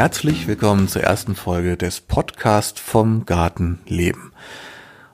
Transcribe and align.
Herzlich 0.00 0.46
willkommen 0.46 0.88
zur 0.88 1.02
ersten 1.02 1.34
Folge 1.34 1.76
des 1.76 2.00
Podcast 2.00 2.78
vom 2.78 3.26
Garten 3.26 3.80
Leben. 3.86 4.32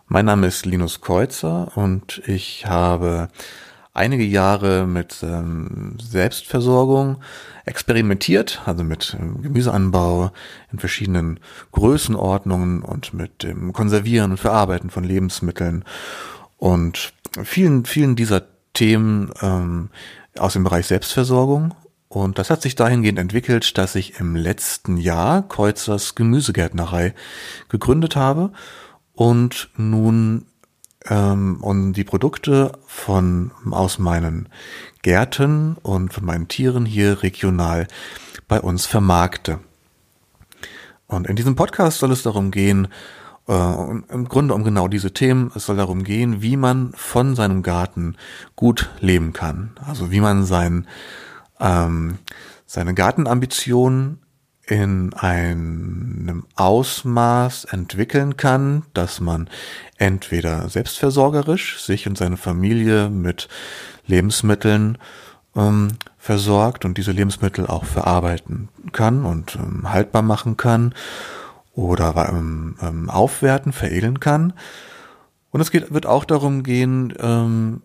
Mein 0.06 0.26
Name 0.26 0.46
ist 0.46 0.64
Linus 0.64 1.00
Kreuzer 1.00 1.72
und 1.76 2.22
ich 2.24 2.66
habe 2.66 3.26
einige 3.94 4.22
Jahre 4.22 4.86
mit 4.86 5.24
ähm, 5.24 5.96
Selbstversorgung 6.00 7.16
experimentiert, 7.64 8.62
also 8.64 8.84
mit 8.84 9.16
ähm, 9.18 9.42
Gemüseanbau 9.42 10.30
in 10.70 10.78
verschiedenen 10.78 11.40
Größenordnungen 11.72 12.82
und 12.82 13.12
mit 13.12 13.42
dem 13.42 13.72
Konservieren 13.72 14.30
und 14.30 14.38
Verarbeiten 14.38 14.90
von 14.90 15.02
Lebensmitteln 15.02 15.84
und 16.58 17.12
vielen, 17.42 17.86
vielen 17.86 18.14
dieser 18.14 18.44
Themen 18.72 19.32
ähm, 19.42 19.90
aus 20.38 20.52
dem 20.52 20.62
Bereich 20.62 20.86
Selbstversorgung 20.86 21.74
und 22.16 22.38
das 22.38 22.48
hat 22.48 22.62
sich 22.62 22.74
dahingehend 22.74 23.18
entwickelt, 23.18 23.76
dass 23.76 23.94
ich 23.94 24.18
im 24.20 24.36
letzten 24.36 24.96
Jahr 24.96 25.46
Kreuzers 25.46 26.14
Gemüsegärtnerei 26.14 27.14
gegründet 27.68 28.16
habe 28.16 28.52
und 29.12 29.68
nun 29.76 30.46
ähm, 31.04 31.58
und 31.60 31.92
die 31.92 32.04
Produkte 32.04 32.72
von 32.86 33.50
aus 33.70 33.98
meinen 33.98 34.48
Gärten 35.02 35.76
und 35.82 36.14
von 36.14 36.24
meinen 36.24 36.48
Tieren 36.48 36.86
hier 36.86 37.22
regional 37.22 37.86
bei 38.48 38.62
uns 38.62 38.86
vermarkte. 38.86 39.58
Und 41.08 41.26
in 41.26 41.36
diesem 41.36 41.54
Podcast 41.54 41.98
soll 41.98 42.12
es 42.12 42.22
darum 42.22 42.50
gehen, 42.50 42.88
äh, 43.46 43.52
im 43.52 44.26
Grunde 44.26 44.54
um 44.54 44.64
genau 44.64 44.88
diese 44.88 45.12
Themen. 45.12 45.52
Es 45.54 45.66
soll 45.66 45.76
darum 45.76 46.02
gehen, 46.02 46.40
wie 46.40 46.56
man 46.56 46.92
von 46.94 47.36
seinem 47.36 47.62
Garten 47.62 48.16
gut 48.56 48.88
leben 49.00 49.34
kann. 49.34 49.72
Also 49.86 50.10
wie 50.10 50.20
man 50.20 50.46
sein 50.46 50.86
ähm, 51.60 52.18
seine 52.66 52.94
Gartenambitionen 52.94 54.20
in 54.66 55.14
einem 55.14 56.44
Ausmaß 56.56 57.66
entwickeln 57.66 58.36
kann, 58.36 58.82
dass 58.94 59.20
man 59.20 59.48
entweder 59.96 60.68
selbstversorgerisch 60.68 61.80
sich 61.82 62.08
und 62.08 62.18
seine 62.18 62.36
Familie 62.36 63.08
mit 63.08 63.48
Lebensmitteln 64.06 64.98
ähm, 65.54 65.92
versorgt 66.18 66.84
und 66.84 66.98
diese 66.98 67.12
Lebensmittel 67.12 67.66
auch 67.66 67.84
verarbeiten 67.84 68.68
kann 68.92 69.24
und 69.24 69.56
ähm, 69.56 69.92
haltbar 69.92 70.22
machen 70.22 70.56
kann 70.56 70.94
oder 71.72 72.28
ähm, 72.30 72.76
ähm 72.82 73.08
aufwerten, 73.08 73.72
veredeln 73.72 74.18
kann. 74.18 74.52
Und 75.52 75.60
es 75.60 75.70
geht, 75.70 75.94
wird 75.94 76.06
auch 76.06 76.24
darum 76.24 76.64
gehen, 76.64 77.14
ähm, 77.20 77.82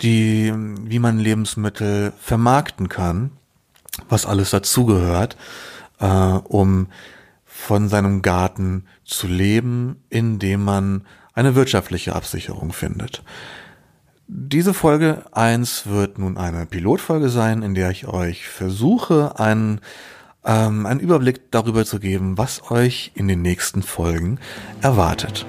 die, 0.00 0.52
wie 0.54 0.98
man 0.98 1.18
Lebensmittel 1.18 2.12
vermarkten 2.18 2.88
kann, 2.88 3.30
was 4.08 4.26
alles 4.26 4.50
dazugehört, 4.50 5.36
äh, 6.00 6.06
um 6.06 6.88
von 7.44 7.88
seinem 7.88 8.22
Garten 8.22 8.86
zu 9.04 9.26
leben, 9.26 10.02
indem 10.10 10.64
man 10.64 11.06
eine 11.34 11.54
wirtschaftliche 11.54 12.14
Absicherung 12.14 12.72
findet. 12.72 13.22
Diese 14.26 14.74
Folge 14.74 15.24
eins 15.32 15.86
wird 15.86 16.18
nun 16.18 16.36
eine 16.38 16.66
Pilotfolge 16.66 17.28
sein, 17.28 17.62
in 17.62 17.74
der 17.74 17.90
ich 17.90 18.06
euch 18.06 18.48
versuche, 18.48 19.38
einen, 19.38 19.80
ähm, 20.44 20.86
einen 20.86 21.00
Überblick 21.00 21.50
darüber 21.50 21.84
zu 21.84 22.00
geben, 22.00 22.38
was 22.38 22.70
euch 22.70 23.12
in 23.14 23.28
den 23.28 23.42
nächsten 23.42 23.82
Folgen 23.82 24.38
erwartet. 24.80 25.46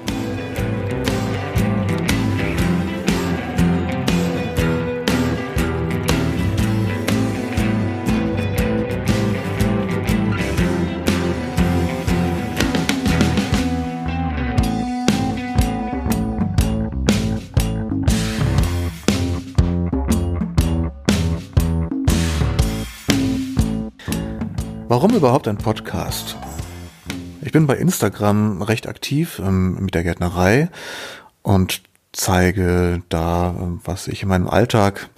Warum 24.95 25.13
überhaupt 25.13 25.49
ein 25.49 25.57
Podcast? 25.57 26.37
Ich 27.41 27.51
bin 27.51 27.67
bei 27.67 27.75
Instagram 27.75 28.61
recht 28.61 28.87
aktiv 28.87 29.41
ähm, 29.43 29.75
mit 29.81 29.93
der 29.93 30.03
Gärtnerei 30.03 30.69
und 31.41 31.81
zeige 32.13 33.03
da, 33.09 33.55
was 33.83 34.07
ich 34.07 34.23
in 34.23 34.29
meinem 34.29 34.47
Alltag, 34.47 35.09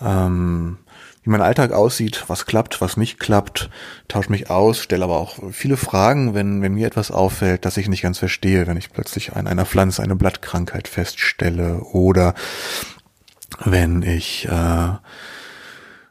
ähm, 0.00 0.78
wie 1.24 1.30
mein 1.30 1.42
Alltag 1.42 1.72
aussieht, 1.72 2.26
was 2.28 2.46
klappt, 2.46 2.80
was 2.80 2.96
nicht 2.96 3.18
klappt, 3.18 3.70
tausche 4.06 4.30
mich 4.30 4.50
aus, 4.50 4.84
stelle 4.84 5.02
aber 5.02 5.16
auch 5.18 5.40
viele 5.50 5.76
Fragen, 5.76 6.34
wenn, 6.34 6.62
wenn 6.62 6.74
mir 6.74 6.86
etwas 6.86 7.10
auffällt, 7.10 7.64
das 7.64 7.76
ich 7.76 7.88
nicht 7.88 8.02
ganz 8.02 8.20
verstehe, 8.20 8.68
wenn 8.68 8.76
ich 8.76 8.92
plötzlich 8.92 9.34
an 9.34 9.48
einer 9.48 9.66
Pflanze 9.66 10.00
eine 10.00 10.14
Blattkrankheit 10.14 10.86
feststelle 10.86 11.80
oder 11.80 12.34
wenn 13.64 14.02
ich 14.02 14.46
äh, 14.46 14.90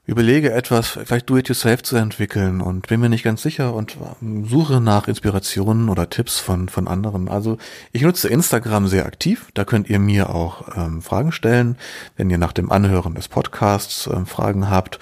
überlege 0.08 0.54
etwas, 0.54 0.88
vielleicht 0.88 1.30
do-it-yourself 1.30 1.84
zu 1.84 1.98
entwickeln 1.98 2.62
und 2.62 2.88
bin 2.88 3.02
mir 3.02 3.10
nicht 3.10 3.24
ganz 3.24 3.42
sicher 3.42 3.74
und 3.74 3.98
ähm, 4.22 4.46
suche 4.46 4.80
nach 4.80 5.10
Inspirationen 5.10 5.90
oder 5.90 6.10
Tipps 6.10 6.40
von, 6.40 6.70
von 6.70 6.88
anderen. 6.88 7.28
Also 7.28 7.58
ich 7.92 8.04
nutze 8.04 8.30
Instagram 8.30 8.88
sehr 8.88 9.06
aktiv. 9.06 9.50
Da 9.54 9.66
könnt 9.66 9.90
ihr 9.90 10.00
mir 10.00 10.30
auch 10.30 10.78
ähm, 10.78 11.02
Fragen 11.02 11.34
stellen, 11.34 11.78
wenn 12.16 12.30
ihr 12.30 12.38
nach 12.38 12.54
dem 12.54 12.72
Anhören 12.72 13.16
des 13.16 13.28
Podcasts 13.28 14.08
ähm, 14.08 14.26
Fragen 14.26 14.70
habt 14.70 14.98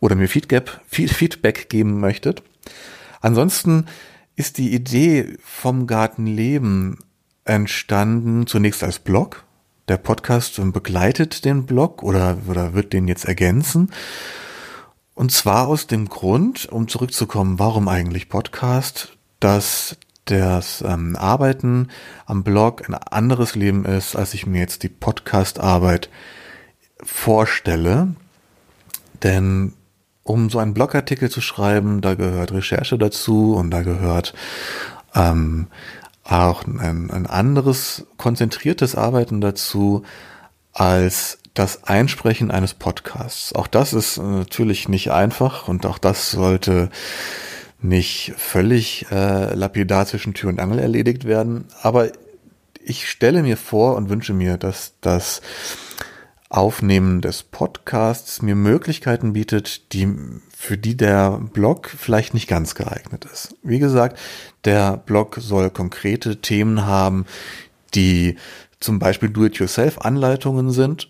oder 0.00 0.16
mir 0.16 0.28
Feedback, 0.28 0.80
Feedback 0.88 1.70
geben 1.70 2.00
möchtet. 2.00 2.42
Ansonsten 3.20 3.86
ist 4.34 4.58
die 4.58 4.74
Idee 4.74 5.36
vom 5.40 5.86
Gartenleben 5.86 6.98
entstanden 7.44 8.48
zunächst 8.48 8.82
als 8.82 8.98
Blog. 8.98 9.44
Der 9.86 9.98
Podcast 9.98 10.60
begleitet 10.72 11.44
den 11.44 11.64
Blog 11.64 12.02
oder, 12.02 12.38
oder 12.48 12.74
wird 12.74 12.92
den 12.92 13.06
jetzt 13.06 13.24
ergänzen. 13.24 13.90
Und 15.18 15.32
zwar 15.32 15.66
aus 15.66 15.88
dem 15.88 16.08
Grund, 16.08 16.68
um 16.70 16.86
zurückzukommen, 16.86 17.58
warum 17.58 17.88
eigentlich 17.88 18.28
Podcast, 18.28 19.18
dass 19.40 19.96
das 20.26 20.80
ähm, 20.86 21.16
Arbeiten 21.16 21.88
am 22.26 22.44
Blog 22.44 22.88
ein 22.88 22.94
anderes 22.94 23.56
Leben 23.56 23.84
ist, 23.84 24.14
als 24.14 24.32
ich 24.32 24.46
mir 24.46 24.60
jetzt 24.60 24.84
die 24.84 24.88
Podcast-Arbeit 24.88 26.08
vorstelle. 27.02 28.14
Denn 29.24 29.72
um 30.22 30.50
so 30.50 30.60
einen 30.60 30.72
Blogartikel 30.72 31.28
zu 31.28 31.40
schreiben, 31.40 32.00
da 32.00 32.14
gehört 32.14 32.52
Recherche 32.52 32.96
dazu 32.96 33.56
und 33.56 33.72
da 33.72 33.82
gehört 33.82 34.34
ähm, 35.16 35.66
auch 36.22 36.64
ein, 36.64 37.10
ein 37.10 37.26
anderes 37.26 38.06
konzentriertes 38.18 38.94
Arbeiten 38.94 39.40
dazu, 39.40 40.04
als 40.72 41.40
das 41.58 41.84
Einsprechen 41.84 42.50
eines 42.50 42.74
Podcasts. 42.74 43.52
Auch 43.52 43.66
das 43.66 43.92
ist 43.92 44.18
äh, 44.18 44.22
natürlich 44.22 44.88
nicht 44.88 45.10
einfach 45.10 45.66
und 45.68 45.86
auch 45.86 45.98
das 45.98 46.30
sollte 46.30 46.90
nicht 47.80 48.34
völlig 48.36 49.06
äh, 49.10 49.54
lapidar 49.54 50.06
zwischen 50.06 50.34
Tür 50.34 50.50
und 50.50 50.60
Angel 50.60 50.78
erledigt 50.78 51.24
werden. 51.24 51.66
Aber 51.82 52.10
ich 52.82 53.08
stelle 53.08 53.42
mir 53.42 53.56
vor 53.56 53.96
und 53.96 54.08
wünsche 54.08 54.32
mir, 54.32 54.56
dass 54.56 54.94
das 55.00 55.42
Aufnehmen 56.48 57.20
des 57.20 57.42
Podcasts 57.42 58.40
mir 58.40 58.54
Möglichkeiten 58.54 59.32
bietet, 59.32 59.92
die 59.92 60.08
für 60.56 60.78
die 60.78 60.96
der 60.96 61.38
Blog 61.52 61.90
vielleicht 61.90 62.34
nicht 62.34 62.48
ganz 62.48 62.74
geeignet 62.74 63.26
ist. 63.26 63.56
Wie 63.62 63.78
gesagt, 63.78 64.18
der 64.64 64.96
Blog 64.96 65.38
soll 65.40 65.70
konkrete 65.70 66.40
Themen 66.40 66.86
haben, 66.86 67.26
die 67.94 68.36
zum 68.80 68.98
Beispiel 68.98 69.28
Do-it-yourself-Anleitungen 69.28 70.70
sind 70.70 71.08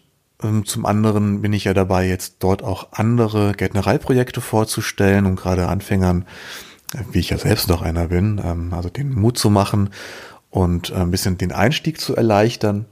zum 0.65 0.87
anderen 0.87 1.43
bin 1.43 1.53
ich 1.53 1.65
ja 1.65 1.75
dabei, 1.75 2.07
jetzt 2.07 2.37
dort 2.41 2.63
auch 2.63 2.89
andere 2.93 3.55
Gärtnereiprojekte 3.55 4.41
vorzustellen 4.41 5.27
und 5.27 5.37
gerade 5.37 5.69
Anfängern, 5.69 6.27
äh, 6.95 6.99
wie 7.11 7.19
ich 7.19 7.31
ja 7.31 7.39
selbst 7.39 7.69
noch 7.69 7.83
einer 7.83 8.09
bin, 8.09 8.41
ähm, 8.45 8.73
also 8.73 8.89
den 8.89 9.13
Mut 9.13 9.37
zu 9.37 9.51
machen 9.51 9.91
und 10.51 10.91
äh, 10.91 10.95
ein 10.95 11.11
bisschen 11.11 11.39
den 11.39 11.53
Einstieg 11.53 12.01
zu 12.01 12.15
erleichtern. 12.15 12.87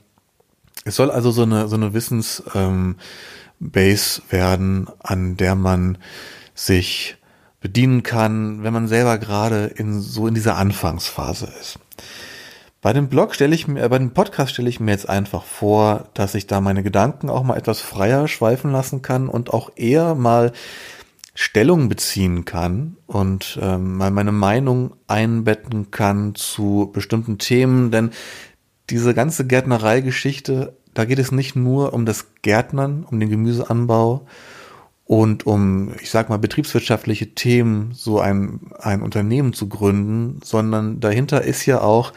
Es 0.84 0.96
soll 0.96 1.10
also 1.10 1.30
so 1.30 1.42
eine, 1.42 1.68
so 1.68 1.76
eine 1.76 1.94
Wissensbase 1.94 2.52
ähm, 2.54 2.96
werden, 4.30 4.88
an 4.98 5.36
der 5.36 5.54
man 5.54 5.98
sich 6.54 7.16
bedienen 7.60 8.02
kann, 8.02 8.62
wenn 8.62 8.72
man 8.72 8.88
selber 8.88 9.18
gerade 9.18 9.66
in 9.66 10.00
so 10.00 10.26
in 10.26 10.34
dieser 10.34 10.56
Anfangsphase 10.56 11.48
ist. 11.60 11.78
Bei 12.82 12.92
dem 12.92 13.08
Blog 13.08 13.34
stelle 13.34 13.54
ich 13.54 13.66
mir, 13.66 13.82
äh, 13.82 13.88
bei 13.88 13.98
dem 13.98 14.12
Podcast 14.12 14.52
stelle 14.52 14.68
ich 14.68 14.80
mir 14.80 14.92
jetzt 14.92 15.08
einfach 15.08 15.44
vor, 15.44 16.08
dass 16.14 16.34
ich 16.34 16.46
da 16.46 16.60
meine 16.60 16.82
Gedanken 16.82 17.30
auch 17.30 17.42
mal 17.42 17.56
etwas 17.56 17.80
freier 17.80 18.28
schweifen 18.28 18.70
lassen 18.70 19.02
kann 19.02 19.28
und 19.28 19.52
auch 19.52 19.70
eher 19.76 20.14
mal 20.14 20.52
Stellung 21.34 21.88
beziehen 21.88 22.44
kann 22.44 22.96
und 23.06 23.58
ähm, 23.60 23.96
mal 23.96 24.10
meine 24.10 24.32
Meinung 24.32 24.94
einbetten 25.06 25.90
kann 25.90 26.34
zu 26.34 26.90
bestimmten 26.92 27.38
Themen, 27.38 27.90
denn 27.90 28.10
diese 28.88 29.14
ganze 29.14 29.46
Gärtnerei-Geschichte, 29.46 30.76
da 30.94 31.04
geht 31.04 31.18
es 31.18 31.32
nicht 31.32 31.56
nur 31.56 31.92
um 31.92 32.06
das 32.06 32.26
Gärtnern, 32.42 33.04
um 33.10 33.20
den 33.20 33.28
Gemüseanbau 33.30 34.26
Und 35.04 35.46
um, 35.46 35.92
ich 36.00 36.10
sag 36.10 36.28
mal, 36.28 36.38
betriebswirtschaftliche 36.38 37.34
Themen 37.34 37.92
so 37.94 38.18
ein, 38.20 38.60
ein 38.78 39.02
Unternehmen 39.02 39.52
zu 39.52 39.68
gründen, 39.68 40.40
sondern 40.42 41.00
dahinter 41.00 41.42
ist 41.42 41.64
ja 41.66 41.80
auch, 41.80 42.12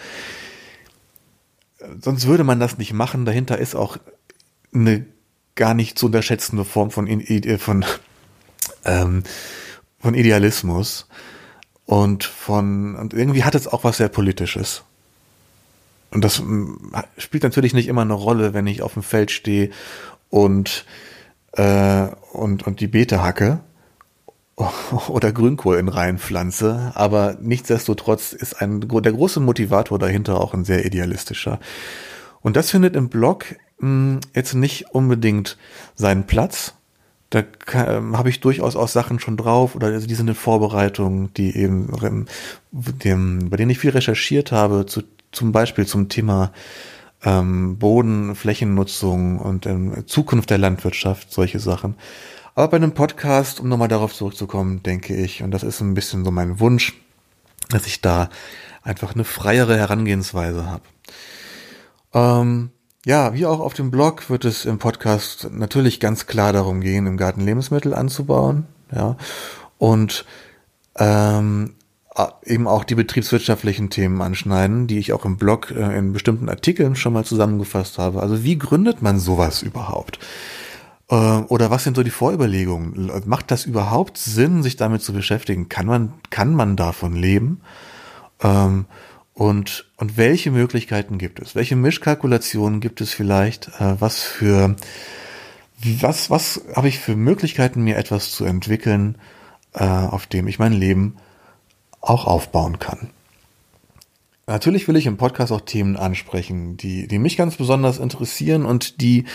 sonst 2.01 2.27
würde 2.27 2.43
man 2.43 2.59
das 2.59 2.77
nicht 2.77 2.93
machen, 2.93 3.25
dahinter 3.25 3.57
ist 3.57 3.75
auch 3.75 3.97
eine 4.73 5.05
gar 5.55 5.73
nicht 5.73 5.97
zu 5.97 6.07
unterschätzende 6.07 6.65
Form 6.65 6.91
von, 6.91 7.07
von, 7.59 7.85
ähm, 8.85 9.23
von 9.99 10.13
Idealismus 10.13 11.07
und 11.85 12.23
von, 12.23 12.95
und 12.95 13.13
irgendwie 13.13 13.43
hat 13.43 13.55
es 13.55 13.67
auch 13.67 13.83
was 13.83 13.97
sehr 13.97 14.09
Politisches. 14.09 14.83
Und 16.11 16.23
das 16.23 16.39
mm, 16.39 16.93
spielt 17.17 17.43
natürlich 17.43 17.73
nicht 17.73 17.87
immer 17.87 18.01
eine 18.01 18.13
Rolle, 18.13 18.53
wenn 18.53 18.67
ich 18.67 18.81
auf 18.81 18.93
dem 18.93 19.03
Feld 19.03 19.31
stehe 19.31 19.69
und 20.29 20.85
äh, 21.53 22.07
und, 22.31 22.65
und 22.65 22.79
die 22.79 22.87
Beete 22.87 23.23
hacke 23.23 23.59
oder 25.07 25.31
Grünkohl 25.31 25.77
in 25.77 25.87
Reihen 25.87 26.17
pflanze, 26.17 26.91
aber 26.95 27.37
nichtsdestotrotz 27.41 28.33
ist 28.33 28.61
ein, 28.61 28.81
der 28.81 29.13
große 29.13 29.39
Motivator 29.39 29.99
dahinter 29.99 30.39
auch 30.39 30.53
ein 30.53 30.65
sehr 30.65 30.85
idealistischer. 30.85 31.59
Und 32.41 32.55
das 32.55 32.71
findet 32.71 32.95
im 32.95 33.09
Blog 33.09 33.55
mh, 33.79 33.87
hm, 33.87 34.19
jetzt 34.33 34.53
nicht 34.53 34.91
unbedingt 34.91 35.57
seinen 35.95 36.25
Platz. 36.25 36.73
Da 37.29 37.43
ähm, 37.73 38.17
habe 38.17 38.29
ich 38.29 38.39
durchaus 38.39 38.75
auch 38.75 38.87
Sachen 38.87 39.19
schon 39.19 39.37
drauf 39.37 39.75
oder 39.75 39.87
also 39.87 40.07
die 40.07 40.15
sind 40.15 40.27
in 40.27 40.35
Vorbereitung, 40.35 41.31
die 41.35 41.55
eben 41.55 42.25
dem, 42.71 43.49
bei 43.49 43.57
denen 43.57 43.69
ich 43.69 43.77
viel 43.77 43.91
recherchiert 43.91 44.51
habe, 44.51 44.87
zu, 44.87 45.03
zum 45.31 45.51
Beispiel 45.51 45.85
zum 45.85 46.09
Thema 46.09 46.51
ähm, 47.23 47.77
Boden, 47.77 48.33
Flächennutzung 48.33 49.37
und 49.37 49.67
ähm, 49.67 50.07
Zukunft 50.07 50.49
der 50.49 50.57
Landwirtschaft, 50.57 51.31
solche 51.31 51.59
Sachen. 51.59 51.95
Aber 52.59 52.71
bei 52.71 52.75
einem 52.75 52.91
Podcast, 52.91 53.61
um 53.61 53.69
nochmal 53.69 53.87
darauf 53.87 54.13
zurückzukommen, 54.13 54.83
denke 54.83 55.15
ich, 55.15 55.43
und 55.43 55.51
das 55.51 55.63
ist 55.63 55.79
ein 55.79 55.93
bisschen 55.93 56.25
so 56.25 56.31
mein 56.31 56.59
Wunsch, 56.59 56.93
dass 57.69 57.87
ich 57.87 58.01
da 58.01 58.29
einfach 58.83 59.13
eine 59.13 59.23
freiere 59.23 59.77
Herangehensweise 59.77 60.65
habe. 60.65 60.83
Ähm, 62.13 62.71
ja, 63.05 63.33
wie 63.33 63.45
auch 63.45 63.61
auf 63.61 63.75
dem 63.75 63.91
Blog 63.91 64.29
wird 64.29 64.43
es 64.43 64.65
im 64.65 64.77
Podcast 64.77 65.49
natürlich 65.53 66.01
ganz 66.01 66.27
klar 66.27 66.51
darum 66.51 66.81
gehen, 66.81 67.07
im 67.07 67.15
Garten 67.15 67.39
Lebensmittel 67.39 67.93
anzubauen, 67.93 68.67
ja, 68.93 69.15
und 69.77 70.25
ähm, 70.97 71.75
eben 72.43 72.67
auch 72.67 72.83
die 72.83 72.95
betriebswirtschaftlichen 72.95 73.89
Themen 73.89 74.21
anschneiden, 74.21 74.85
die 74.85 74.99
ich 74.99 75.13
auch 75.13 75.23
im 75.23 75.37
Blog 75.37 75.71
äh, 75.71 75.97
in 75.97 76.11
bestimmten 76.11 76.49
Artikeln 76.49 76.97
schon 76.97 77.13
mal 77.13 77.23
zusammengefasst 77.23 77.97
habe. 77.99 78.21
Also 78.21 78.43
wie 78.43 78.57
gründet 78.57 79.01
man 79.01 79.17
sowas 79.17 79.61
überhaupt? 79.61 80.19
Äh, 81.09 81.15
oder 81.15 81.71
was 81.71 81.83
sind 81.83 81.95
so 81.95 82.03
die 82.03 82.09
Vorüberlegungen? 82.09 83.11
Macht 83.25 83.51
das 83.51 83.65
überhaupt 83.65 84.17
Sinn, 84.17 84.63
sich 84.63 84.75
damit 84.75 85.01
zu 85.01 85.13
beschäftigen? 85.13 85.69
Kann 85.69 85.85
man, 85.85 86.13
kann 86.29 86.53
man 86.53 86.75
davon 86.75 87.15
leben? 87.15 87.61
Ähm, 88.41 88.85
und, 89.33 89.89
und 89.97 90.17
welche 90.17 90.51
Möglichkeiten 90.51 91.17
gibt 91.17 91.39
es? 91.39 91.55
Welche 91.55 91.75
Mischkalkulationen 91.75 92.79
gibt 92.81 93.01
es 93.01 93.13
vielleicht? 93.13 93.69
Äh, 93.79 93.99
was 93.99 94.21
für, 94.21 94.75
was, 95.81 96.29
was 96.29 96.61
habe 96.75 96.89
ich 96.89 96.99
für 96.99 97.15
Möglichkeiten, 97.15 97.83
mir 97.83 97.97
etwas 97.97 98.31
zu 98.31 98.45
entwickeln, 98.45 99.17
auf 99.71 100.25
dem 100.25 100.47
ich 100.47 100.57
mein 100.57 100.73
Leben 100.73 101.17
auch 102.01 102.25
aufbauen 102.25 102.79
kann. 102.79 103.11
Natürlich 104.47 104.87
will 104.87 104.95
ich 104.95 105.05
im 105.05 105.17
Podcast 105.17 105.51
auch 105.51 105.61
Themen 105.61 105.95
ansprechen, 105.95 106.75
die, 106.75 107.07
die 107.07 107.19
mich 107.19 107.37
ganz 107.37 107.55
besonders 107.55 107.99
interessieren 107.99 108.65
und 108.65 108.99
die, 108.99 109.25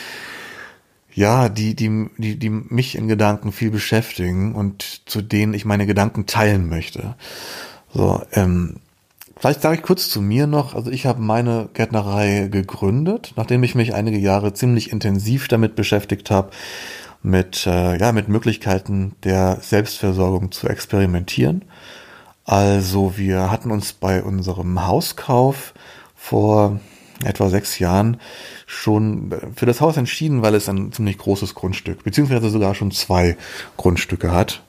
ja, 1.14 1.48
die, 1.48 1.74
die, 1.74 2.08
die, 2.18 2.38
die 2.38 2.50
mich 2.50 2.96
in 2.96 3.08
Gedanken 3.08 3.52
viel 3.52 3.70
beschäftigen 3.70 4.54
und 4.54 5.02
zu 5.06 5.22
denen 5.22 5.54
ich 5.54 5.64
meine 5.64 5.86
Gedanken 5.86 6.26
teilen 6.26 6.68
möchte. 6.68 7.14
So, 7.92 8.22
ähm, 8.32 8.76
vielleicht 9.36 9.62
sage 9.62 9.76
ich 9.76 9.82
kurz 9.82 10.10
zu 10.10 10.20
mir 10.20 10.46
noch, 10.46 10.74
also 10.74 10.90
ich 10.90 11.06
habe 11.06 11.22
meine 11.22 11.68
Gärtnerei 11.72 12.48
gegründet, 12.50 13.32
nachdem 13.36 13.62
ich 13.62 13.74
mich 13.74 13.94
einige 13.94 14.18
Jahre 14.18 14.52
ziemlich 14.52 14.92
intensiv 14.92 15.48
damit 15.48 15.76
beschäftigt 15.76 16.30
habe, 16.30 16.50
mit, 17.22 17.66
äh, 17.66 17.96
ja, 17.98 18.12
mit 18.12 18.28
Möglichkeiten 18.28 19.14
der 19.22 19.58
Selbstversorgung 19.60 20.52
zu 20.52 20.68
experimentieren 20.68 21.64
also 22.44 23.16
wir 23.16 23.50
hatten 23.50 23.70
uns 23.70 23.94
bei 23.94 24.22
unserem 24.22 24.86
Hauskauf 24.86 25.72
vor 26.14 26.78
etwa 27.22 27.48
sechs 27.48 27.78
Jahren 27.78 28.18
schon 28.66 29.34
für 29.54 29.66
das 29.66 29.80
Haus 29.80 29.96
entschieden, 29.96 30.42
weil 30.42 30.54
es 30.54 30.68
ein 30.68 30.92
ziemlich 30.92 31.18
großes 31.18 31.54
Grundstück, 31.54 32.02
beziehungsweise 32.04 32.50
sogar 32.50 32.74
schon 32.74 32.90
zwei 32.90 33.36
Grundstücke 33.76 34.32
hat. 34.32 34.62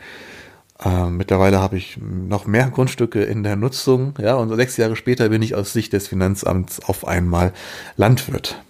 Äh, 0.83 1.09
mittlerweile 1.09 1.59
habe 1.59 1.77
ich 1.77 1.97
noch 1.97 2.45
mehr 2.45 2.69
Grundstücke 2.69 3.23
in 3.23 3.43
der 3.43 3.55
Nutzung, 3.55 4.13
ja, 4.19 4.35
und 4.35 4.53
sechs 4.55 4.77
Jahre 4.77 4.95
später 4.95 5.29
bin 5.29 5.41
ich 5.41 5.55
aus 5.55 5.73
Sicht 5.73 5.93
des 5.93 6.07
Finanzamts 6.07 6.81
auf 6.81 7.07
einmal 7.07 7.53
Landwirt. 7.95 8.61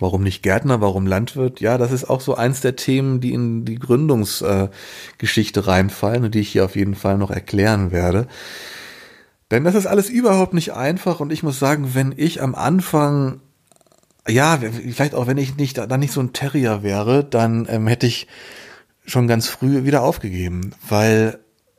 Warum 0.00 0.22
nicht 0.22 0.42
Gärtner, 0.42 0.80
warum 0.80 1.06
Landwirt? 1.06 1.60
Ja, 1.60 1.76
das 1.76 1.90
ist 1.92 2.08
auch 2.08 2.20
so 2.20 2.36
eins 2.36 2.60
der 2.60 2.76
Themen, 2.76 3.20
die 3.20 3.32
in 3.32 3.64
die 3.64 3.78
Gründungsgeschichte 3.78 5.60
äh, 5.60 5.62
reinfallen 5.62 6.24
und 6.24 6.34
die 6.34 6.40
ich 6.40 6.50
hier 6.50 6.64
auf 6.64 6.76
jeden 6.76 6.94
Fall 6.94 7.18
noch 7.18 7.30
erklären 7.30 7.90
werde. 7.90 8.28
Denn 9.50 9.64
das 9.64 9.74
ist 9.74 9.86
alles 9.86 10.10
überhaupt 10.10 10.54
nicht 10.54 10.74
einfach 10.74 11.20
und 11.20 11.32
ich 11.32 11.42
muss 11.42 11.58
sagen, 11.58 11.94
wenn 11.94 12.12
ich 12.16 12.42
am 12.42 12.54
Anfang, 12.54 13.40
ja, 14.26 14.58
vielleicht 14.58 15.14
auch 15.14 15.26
wenn 15.26 15.38
ich 15.38 15.56
nicht, 15.56 15.78
dann 15.78 16.00
nicht 16.00 16.12
so 16.12 16.20
ein 16.20 16.32
Terrier 16.32 16.82
wäre, 16.82 17.24
dann 17.24 17.66
ähm, 17.70 17.86
hätte 17.86 18.06
ich 18.06 18.26
schon 19.06 19.26
ganz 19.26 19.48
früh 19.48 19.84
wieder 19.84 20.02
aufgegeben, 20.02 20.72
weil 20.86 21.38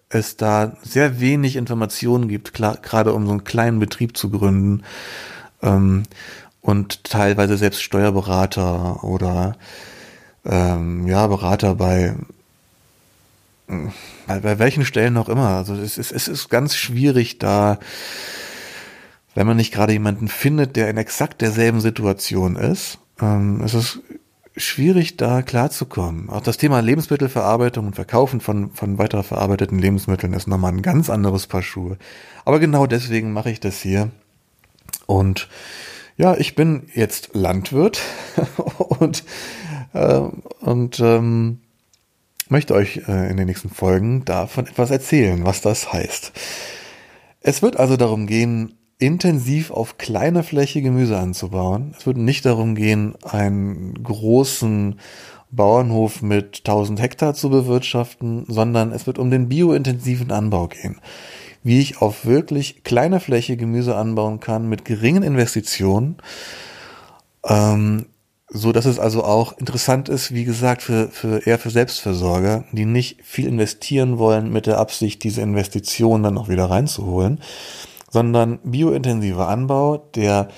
es 0.10 0.36
da 0.38 0.74
sehr 0.82 1.20
wenig 1.20 1.56
Informationen 1.56 2.28
gibt, 2.28 2.54
gerade 2.54 3.14
um 3.14 3.26
so 3.26 3.32
einen 3.32 3.44
kleinen 3.44 3.80
Betrieb 3.80 4.18
zu 4.18 4.32
gründen. 4.32 4.84
Ähm, 5.62 6.04
und 6.62 7.04
teilweise 7.04 7.58
selbst 7.58 7.82
Steuerberater 7.84 9.04
oder 9.04 9.56
ähm, 10.46 11.08
ja, 11.08 11.28
Berater 11.28 11.76
bei, 11.76 12.16
bei, 14.28 14.40
bei 14.40 14.60
welchen 14.60 14.86
Stellen 14.86 15.18
auch 15.18 15.30
immer. 15.30 15.50
Also 15.50 15.76
es 15.76 15.98
ist, 15.98 16.12
es 16.12 16.28
ist 16.28 16.50
ganz 16.50 16.76
schwierig 16.76 17.40
da, 17.40 17.80
wenn 19.36 19.48
man 19.48 19.58
nicht 19.58 19.74
gerade 19.74 19.94
jemanden 19.94 20.28
findet, 20.28 20.76
der 20.76 20.90
in 20.90 20.98
exakt 20.98 21.42
derselben 21.42 21.80
Situation 21.80 22.56
ist. 22.56 23.00
Ähm, 23.22 23.62
es 23.64 23.74
ist 23.74 24.00
schwierig, 24.58 25.18
da 25.18 25.42
klarzukommen. 25.42 26.30
Auch 26.30 26.42
das 26.42 26.58
Thema 26.58 26.80
Lebensmittelverarbeitung 26.82 27.88
und 27.88 27.96
Verkaufen 27.96 28.42
von, 28.42 28.72
von 28.72 28.98
weiter 28.98 29.24
verarbeiteten 29.24 29.80
Lebensmitteln 29.80 30.34
ist 30.34 30.48
nochmal 30.48 30.74
ein 30.74 30.82
ganz 30.82 31.10
anderes 31.10 31.48
Paar 31.48 31.62
Schuhe. 31.62 31.98
Aber 32.46 32.60
genau 32.60 32.88
deswegen 32.88 33.32
mache 33.32 33.52
ich 33.52 33.60
das 33.60 33.80
hier. 33.82 34.10
Und 35.06 35.48
ja, 36.18 36.36
ich 36.36 36.56
bin 36.56 36.88
jetzt 36.94 37.30
Landwirt 37.34 38.02
und, 38.78 39.24
äh, 39.94 40.20
und 40.60 41.00
ähm, 41.00 41.60
möchte 42.50 42.74
euch 42.74 43.02
äh, 43.08 43.30
in 43.30 43.38
den 43.38 43.48
nächsten 43.48 43.70
Folgen 43.70 44.26
davon 44.26 44.68
etwas 44.68 44.92
erzählen, 44.92 45.46
was 45.46 45.62
das 45.62 45.94
heißt. 45.94 46.32
Es 47.42 47.62
wird 47.62 47.78
also 47.78 47.96
darum 47.98 48.28
gehen, 48.28 48.76
intensiv 48.98 49.72
auf 49.72 49.98
kleiner 49.98 50.44
Fläche 50.44 50.82
Gemüse 50.82 51.18
anzubauen. 51.18 51.96
Es 51.98 52.06
wird 52.06 52.18
nicht 52.18 52.46
darum 52.46 52.76
gehen, 52.76 53.16
einen 53.24 54.04
großen 54.04 55.00
Bauernhof 55.52 56.22
mit 56.22 56.60
1000 56.60 57.02
Hektar 57.02 57.34
zu 57.34 57.50
bewirtschaften, 57.50 58.46
sondern 58.48 58.92
es 58.92 59.08
wird 59.08 59.18
um 59.18 59.32
den 59.32 59.48
biointensiven 59.48 60.32
Anbau 60.32 60.68
gehen 60.68 61.00
wie 61.64 61.80
ich 61.80 62.02
auf 62.02 62.26
wirklich 62.26 62.84
kleiner 62.84 63.20
Fläche 63.20 63.58
Gemüse 63.58 63.96
anbauen 63.96 64.40
kann 64.40 64.70
mit 64.70 64.86
geringen 64.86 65.24
Investitionen. 65.24 66.18
Ähm, 67.46 68.06
so 68.50 68.72
dass 68.72 68.86
es 68.86 69.00
also 69.00 69.24
auch 69.24 69.58
interessant 69.58 70.10
ist, 70.10 70.34
wie 70.34 70.44
gesagt, 70.44 70.82
für, 70.82 71.10
für 71.10 71.46
eher 71.46 71.60
für 71.60 71.70
Selbstversorger, 71.70 72.66
die 72.72 72.86
nicht 72.86 73.24
viel 73.24 73.48
investieren 73.48 74.18
wollen 74.18 74.52
mit 74.52 74.66
der 74.66 74.80
Absicht, 74.80 75.24
diese 75.24 75.42
Investitionen 75.42 76.24
dann 76.24 76.38
auch 76.38 76.50
wieder 76.50 76.70
reinzuholen, 76.70 77.42
sondern 78.10 78.60
biointensiver 78.64 79.48
Anbau, 79.48 79.98
der 80.16 80.50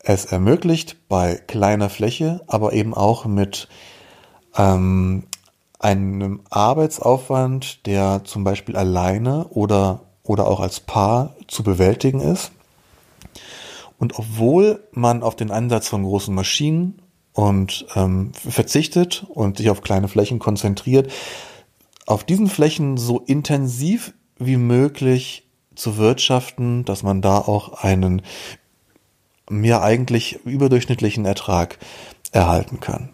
es 0.00 0.24
ermöglicht, 0.24 0.96
bei 1.08 1.34
kleiner 1.46 1.88
Fläche, 1.88 2.40
aber 2.48 2.72
eben 2.72 2.94
auch 2.94 3.26
mit 3.26 3.68
ähm, 4.56 5.24
einem 5.78 6.40
Arbeitsaufwand, 6.50 7.86
der 7.86 8.22
zum 8.24 8.44
Beispiel 8.44 8.76
alleine 8.76 9.46
oder 9.48 10.02
oder 10.22 10.46
auch 10.46 10.60
als 10.60 10.78
Paar 10.78 11.34
zu 11.48 11.62
bewältigen 11.64 12.20
ist. 12.20 12.52
Und 13.98 14.18
obwohl 14.18 14.84
man 14.92 15.22
auf 15.22 15.34
den 15.34 15.50
Einsatz 15.50 15.88
von 15.88 16.04
großen 16.04 16.34
Maschinen 16.34 16.99
und 17.32 17.86
ähm, 17.94 18.32
verzichtet 18.34 19.24
und 19.28 19.58
sich 19.58 19.70
auf 19.70 19.82
kleine 19.82 20.08
Flächen 20.08 20.38
konzentriert, 20.38 21.12
auf 22.06 22.24
diesen 22.24 22.48
Flächen 22.48 22.96
so 22.96 23.20
intensiv 23.20 24.12
wie 24.38 24.56
möglich 24.56 25.48
zu 25.74 25.96
wirtschaften, 25.96 26.84
dass 26.84 27.02
man 27.02 27.22
da 27.22 27.38
auch 27.38 27.84
einen 27.84 28.22
mir 29.48 29.82
eigentlich 29.82 30.38
überdurchschnittlichen 30.44 31.24
Ertrag 31.24 31.78
erhalten 32.32 32.80
kann. 32.80 33.10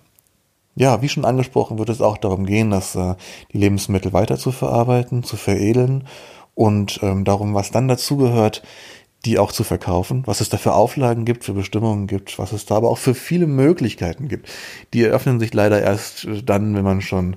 ja, 0.75 1.01
wie 1.01 1.09
schon 1.09 1.25
angesprochen, 1.25 1.79
wird 1.79 1.89
es 1.89 2.03
auch 2.03 2.19
darum 2.19 2.45
gehen, 2.45 2.71
dass 2.71 2.95
äh, 2.95 3.15
die 3.53 3.59
Lebensmittel 3.59 4.13
weiter 4.13 4.37
zu 4.37 4.53
verarbeiten, 4.53 5.23
zu 5.23 5.37
veredeln 5.37 6.07
und 6.55 7.01
ähm, 7.03 7.25
darum, 7.25 7.55
was 7.55 7.71
dann 7.71 7.89
dazugehört, 7.89 8.63
die 9.27 9.39
auch 9.39 9.53
zu 9.53 9.65
verkaufen, 9.65 10.23
was 10.27 10.41
es 10.41 10.49
da 10.49 10.57
für 10.57 10.73
Auflagen 10.73 11.25
gibt, 11.25 11.45
für 11.45 11.53
Bestimmungen 11.53 12.07
gibt, 12.07 12.39
was 12.39 12.53
es 12.53 12.65
da 12.65 12.77
aber 12.77 12.89
auch 12.89 12.99
für 12.99 13.15
viele 13.15 13.47
Möglichkeiten 13.47 14.29
gibt. 14.29 14.49
Die 14.95 15.03
eröffnen 15.03 15.41
sich 15.41 15.53
leider 15.53 15.83
erst 15.83 16.27
dann, 16.45 16.75
wenn 16.75 16.85
man 16.85 17.03
schon 17.03 17.37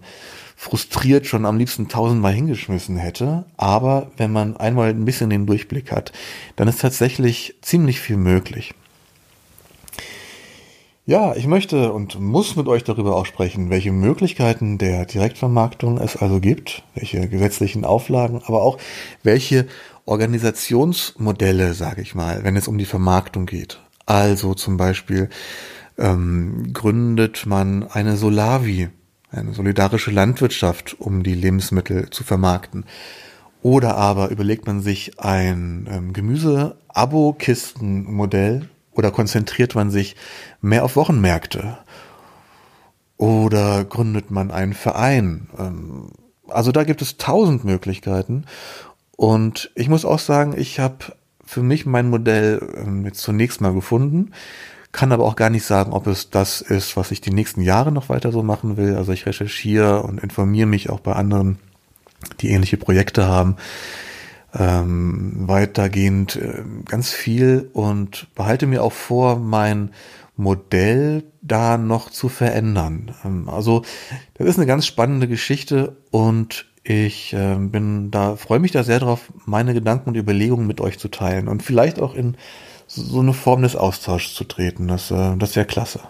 frustriert 0.56 1.26
schon 1.26 1.46
am 1.46 1.58
liebsten 1.58 1.88
tausendmal 1.88 2.34
hingeschmissen 2.34 2.98
hätte. 2.98 3.46
Aber 3.58 4.12
wenn 4.18 4.32
man 4.32 4.58
einmal 4.58 4.90
ein 4.90 5.06
bisschen 5.06 5.30
den 5.30 5.46
Durchblick 5.46 5.92
hat, 5.92 6.12
dann 6.58 6.68
ist 6.68 6.82
tatsächlich 6.82 7.56
ziemlich 7.62 8.00
viel 8.00 8.18
möglich. 8.18 8.74
Ja, 11.10 11.36
ich 11.36 11.48
möchte 11.48 11.92
und 11.92 12.20
muss 12.20 12.56
mit 12.56 12.68
euch 12.68 12.84
darüber 12.84 13.16
auch 13.16 13.26
sprechen, 13.26 13.72
welche 13.72 13.92
Möglichkeiten 13.92 14.78
der 14.78 15.06
Direktvermarktung 15.06 15.98
es 15.98 16.16
also 16.16 16.40
gibt, 16.40 16.84
welche 16.94 17.28
gesetzlichen 17.28 17.84
Auflagen, 17.84 18.42
aber 18.46 18.62
auch 18.62 18.78
welche 19.24 19.66
Organisationsmodelle, 20.10 21.76
sage 21.76 22.02
ich 22.02 22.16
mal, 22.16 22.44
wenn 22.44 22.56
es 22.56 22.68
um 22.68 22.80
die 22.80 22.86
Vermarktung 22.86 23.46
geht. 23.46 23.80
Also 24.06 24.56
zum 24.56 24.76
Beispiel 24.76 25.30
ähm, 26.00 26.74
gründet 26.74 27.46
man 27.46 27.84
eine 27.84 28.18
Solavi, 28.18 28.90
eine 29.32 29.54
solidarische 29.54 30.10
Landwirtschaft, 30.10 31.00
um 31.00 31.22
die 31.22 31.36
Lebensmittel 31.36 32.10
zu 32.10 32.24
vermarkten. 32.24 32.86
Oder 33.62 33.98
aber 33.98 34.30
überlegt 34.30 34.66
man 34.66 34.82
sich 34.82 35.20
ein 35.20 35.88
ähm, 35.92 36.14
Gemüse-Abo-Kisten-Modell 36.14 38.68
oder 38.94 39.12
konzentriert 39.12 39.76
man 39.76 39.92
sich 39.92 40.16
mehr 40.60 40.86
auf 40.86 40.96
Wochenmärkte? 40.96 41.78
Oder 43.18 43.86
gründet 43.86 44.32
man 44.32 44.50
einen 44.50 44.74
Verein? 44.74 45.50
Ähm, 45.60 46.14
also 46.48 46.72
da 46.72 46.84
gibt 46.84 47.04
es 47.04 47.18
tausend 47.18 47.64
Möglichkeiten. 47.64 48.46
Und 49.20 49.70
ich 49.76 49.90
muss 49.90 50.06
auch 50.06 50.20
sagen, 50.20 50.54
ich 50.58 50.80
habe 50.80 51.14
für 51.46 51.62
mich 51.62 51.86
mein 51.86 52.10
Modell 52.10 52.62
ähm, 52.78 53.04
jetzt 53.04 53.20
zunächst 53.20 53.60
mal 53.60 53.74
gefunden, 53.74 54.32
kann 54.94 55.12
aber 55.12 55.26
auch 55.26 55.36
gar 55.36 55.50
nicht 55.50 55.66
sagen, 55.66 55.92
ob 55.92 56.08
es 56.08 56.30
das 56.30 56.62
ist, 56.62 56.96
was 56.96 57.12
ich 57.12 57.20
die 57.20 57.34
nächsten 57.34 57.62
Jahre 57.62 57.92
noch 57.92 58.08
weiter 58.08 58.32
so 58.32 58.44
machen 58.44 58.78
will. 58.78 58.96
Also 58.96 59.12
ich 59.12 59.26
recherchiere 59.26 60.04
und 60.04 60.24
informiere 60.24 60.68
mich 60.68 60.90
auch 60.90 61.02
bei 61.02 61.14
anderen, 61.14 61.60
die 62.40 62.50
ähnliche 62.50 62.78
Projekte 62.78 63.28
haben 63.28 63.58
ähm, 64.54 65.34
weitergehend 65.48 66.38
äh, 66.38 66.64
ganz 66.86 67.12
viel 67.12 67.70
und 67.74 68.34
behalte 68.36 68.68
mir 68.68 68.84
auch 68.84 68.94
vor, 68.94 69.38
mein 69.38 69.92
Modell 70.38 71.24
da 71.42 71.78
noch 71.78 72.10
zu 72.10 72.30
verändern. 72.30 73.14
Ähm, 73.26 73.50
also 73.50 73.84
das 74.36 74.48
ist 74.48 74.58
eine 74.58 74.66
ganz 74.66 74.86
spannende 74.86 75.28
Geschichte 75.28 75.98
und 76.10 76.66
ich 76.84 77.34
äh, 77.34 77.56
bin 77.56 78.12
da, 78.12 78.36
freue 78.36 78.60
mich 78.60 78.72
da 78.72 78.84
sehr 78.84 79.00
drauf, 79.00 79.32
meine 79.46 79.74
Gedanken 79.74 80.10
und 80.10 80.16
Überlegungen 80.16 80.68
mit 80.68 80.82
euch 80.82 81.00
zu 81.00 81.10
teilen 81.10 81.48
und 81.48 81.64
vielleicht 81.64 82.00
auch 82.00 82.16
in 82.16 82.36
so 82.88 83.20
eine 83.20 83.34
Form 83.34 83.62
des 83.62 83.76
Austauschs 83.76 84.34
zu 84.34 84.44
treten. 84.44 84.88
Das, 84.88 85.12
äh, 85.12 85.36
das 85.38 85.56
wäre 85.56 85.66
klasse. 85.66 86.02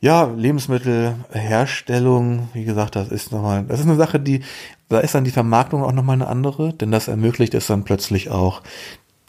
Ja, 0.00 0.24
Lebensmittelherstellung, 0.24 2.48
wie 2.52 2.64
gesagt, 2.64 2.94
das 2.94 3.08
ist 3.08 3.32
nochmal, 3.32 3.64
das 3.64 3.80
ist 3.80 3.86
eine 3.86 3.96
Sache, 3.96 4.20
die 4.20 4.42
da 4.88 5.00
ist 5.00 5.14
dann 5.14 5.24
die 5.24 5.30
Vermarktung 5.30 5.84
auch 5.84 5.92
nochmal 5.92 6.14
eine 6.14 6.28
andere, 6.28 6.72
denn 6.72 6.90
das 6.90 7.08
ermöglicht 7.08 7.54
es 7.54 7.66
dann 7.66 7.84
plötzlich 7.84 8.30
auch 8.30 8.62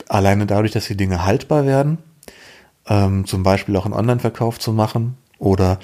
alleine 0.07 0.45
dadurch, 0.45 0.71
dass 0.71 0.87
die 0.87 0.95
Dinge 0.95 1.25
haltbar 1.25 1.65
werden, 1.65 1.97
ähm, 2.87 3.25
zum 3.25 3.43
Beispiel 3.43 3.75
auch 3.75 3.85
einen 3.85 3.93
Online-Verkauf 3.93 4.59
zu 4.59 4.71
machen 4.71 5.17
oder 5.37 5.79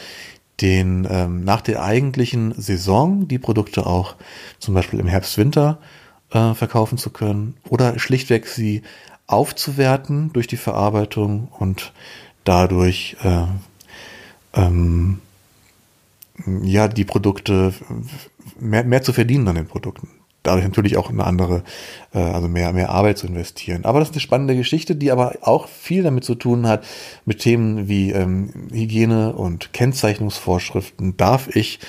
den 0.62 1.08
ähm, 1.10 1.44
nach 1.44 1.62
der 1.62 1.84
eigentlichen 1.84 2.54
Saison 2.60 3.28
die 3.28 3.40
Produkte 3.40 3.86
auch 3.86 4.16
zum 4.60 4.74
Beispiel 4.74 5.00
im 5.00 5.08
Herbst-Winter 5.08 5.80
äh, 6.32 6.54
verkaufen 6.54 6.98
zu 6.98 7.10
können 7.10 7.56
oder 7.70 8.00
schlichtweg 8.00 8.48
sie 8.48 8.82
aufzuwerten 9.28 10.32
durch 10.34 10.48
die 10.48 10.58
Verarbeitung 10.58 11.50
und 11.60 11.94
dadurch 12.44 13.18
äh, 13.24 13.46
ähm, 14.54 15.20
ja 16.64 16.88
die 16.88 17.06
Produkte 17.06 17.74
mehr, 18.60 18.84
mehr 18.84 19.02
zu 19.02 19.14
verdienen 19.14 19.48
an 19.48 19.56
den 19.56 19.68
Produkten. 19.68 20.10
Dadurch 20.46 20.66
natürlich 20.66 20.98
auch 20.98 21.10
eine 21.10 21.26
andere, 21.26 21.64
äh, 22.14 22.20
also 22.20 22.48
mehr, 22.48 22.72
mehr 22.74 22.90
Arbeit 22.90 23.18
zu 23.18 23.28
investieren. 23.28 23.86
Aber 23.86 24.00
das 24.00 24.10
ist 24.10 24.16
eine 24.16 24.22
spannende 24.22 24.56
Geschichte, 24.56 24.96
die 24.96 25.12
aber 25.12 25.36
auch 25.42 25.68
viel 25.68 26.04
damit 26.04 26.24
zu 26.24 26.36
tun 26.36 26.68
hat, 26.68 26.86
mit 27.26 27.40
Themen 27.40 27.88
wie 27.88 28.12
ähm, 28.12 28.50
Hygiene 28.72 29.34
und 29.34 29.74
Kennzeichnungsvorschriften. 29.74 31.18
Darf 31.18 31.56
ich 31.56 31.80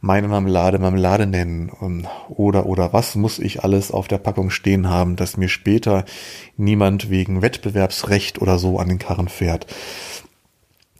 meine 0.00 0.28
Marmelade 0.28 0.78
Marmelade 0.78 1.26
nennen? 1.26 2.06
Oder, 2.28 2.66
oder 2.66 2.92
was 2.92 3.14
muss 3.14 3.38
ich 3.38 3.64
alles 3.64 3.90
auf 3.90 4.08
der 4.08 4.18
Packung 4.18 4.50
stehen 4.50 4.88
haben, 4.88 5.16
dass 5.16 5.36
mir 5.36 5.48
später 5.48 6.04
niemand 6.56 7.10
wegen 7.10 7.42
Wettbewerbsrecht 7.42 8.40
oder 8.40 8.58
so 8.58 8.78
an 8.78 8.88
den 8.88 8.98
Karren 8.98 9.28
fährt? 9.28 9.66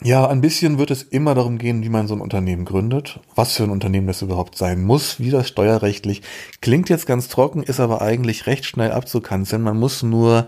Ja, 0.03 0.29
ein 0.29 0.41
bisschen 0.41 0.79
wird 0.79 0.93
es 0.93 1.03
immer 1.03 1.35
darum 1.35 1.59
gehen, 1.59 1.83
wie 1.83 1.89
man 1.89 2.07
so 2.07 2.15
ein 2.15 2.21
Unternehmen 2.21 2.65
gründet, 2.65 3.19
was 3.35 3.55
für 3.57 3.65
ein 3.65 3.71
Unternehmen 3.71 4.07
das 4.07 4.23
überhaupt 4.23 4.57
sein 4.57 4.85
muss, 4.85 5.19
wie 5.19 5.31
das 5.31 5.49
steuerrechtlich. 5.49 6.23
Klingt 6.61 6.89
jetzt 6.89 7.07
ganz 7.07 7.27
trocken, 7.29 7.65
ist 7.65 7.81
aber 7.81 8.01
eigentlich 8.01 8.47
recht 8.47 8.65
schnell 8.65 8.93
abzukanzeln. 8.93 9.63
Man 9.63 9.77
muss 9.77 10.05
nur 10.05 10.47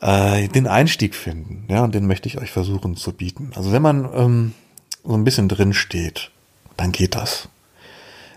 äh, 0.00 0.48
den 0.48 0.66
Einstieg 0.66 1.14
finden, 1.14 1.66
ja, 1.68 1.84
und 1.84 1.94
den 1.94 2.06
möchte 2.06 2.26
ich 2.26 2.38
euch 2.38 2.50
versuchen 2.50 2.96
zu 2.96 3.12
bieten. 3.12 3.50
Also 3.54 3.70
wenn 3.70 3.82
man 3.82 4.08
ähm, 4.14 4.54
so 5.04 5.12
ein 5.12 5.24
bisschen 5.24 5.48
drin 5.48 5.74
steht, 5.74 6.30
dann 6.78 6.90
geht 6.90 7.14
das. 7.14 7.50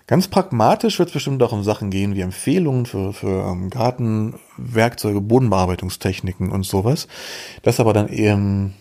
Ganz 0.07 0.27
pragmatisch 0.27 0.99
wird 0.99 1.07
es 1.07 1.13
bestimmt 1.13 1.41
auch 1.41 1.53
um 1.53 1.63
Sachen 1.63 1.89
gehen 1.89 2.15
wie 2.15 2.21
Empfehlungen 2.21 2.85
für, 2.85 3.13
für 3.13 3.49
ähm, 3.49 3.69
Gartenwerkzeuge, 3.69 5.21
Bodenbearbeitungstechniken 5.21 6.51
und 6.51 6.63
sowas. 6.63 7.07
Das 7.63 7.79
aber 7.79 7.93
dann 7.93 8.09
eben 8.09 8.75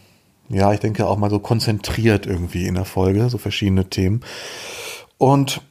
ja, 0.48 0.72
ich 0.72 0.80
denke 0.80 1.06
auch 1.06 1.16
mal 1.16 1.30
so 1.30 1.38
konzentriert 1.38 2.26
irgendwie 2.26 2.66
in 2.66 2.74
der 2.74 2.84
Folge, 2.84 3.28
so 3.30 3.38
verschiedene 3.38 3.88
Themen. 3.88 4.20
Und 5.18 5.62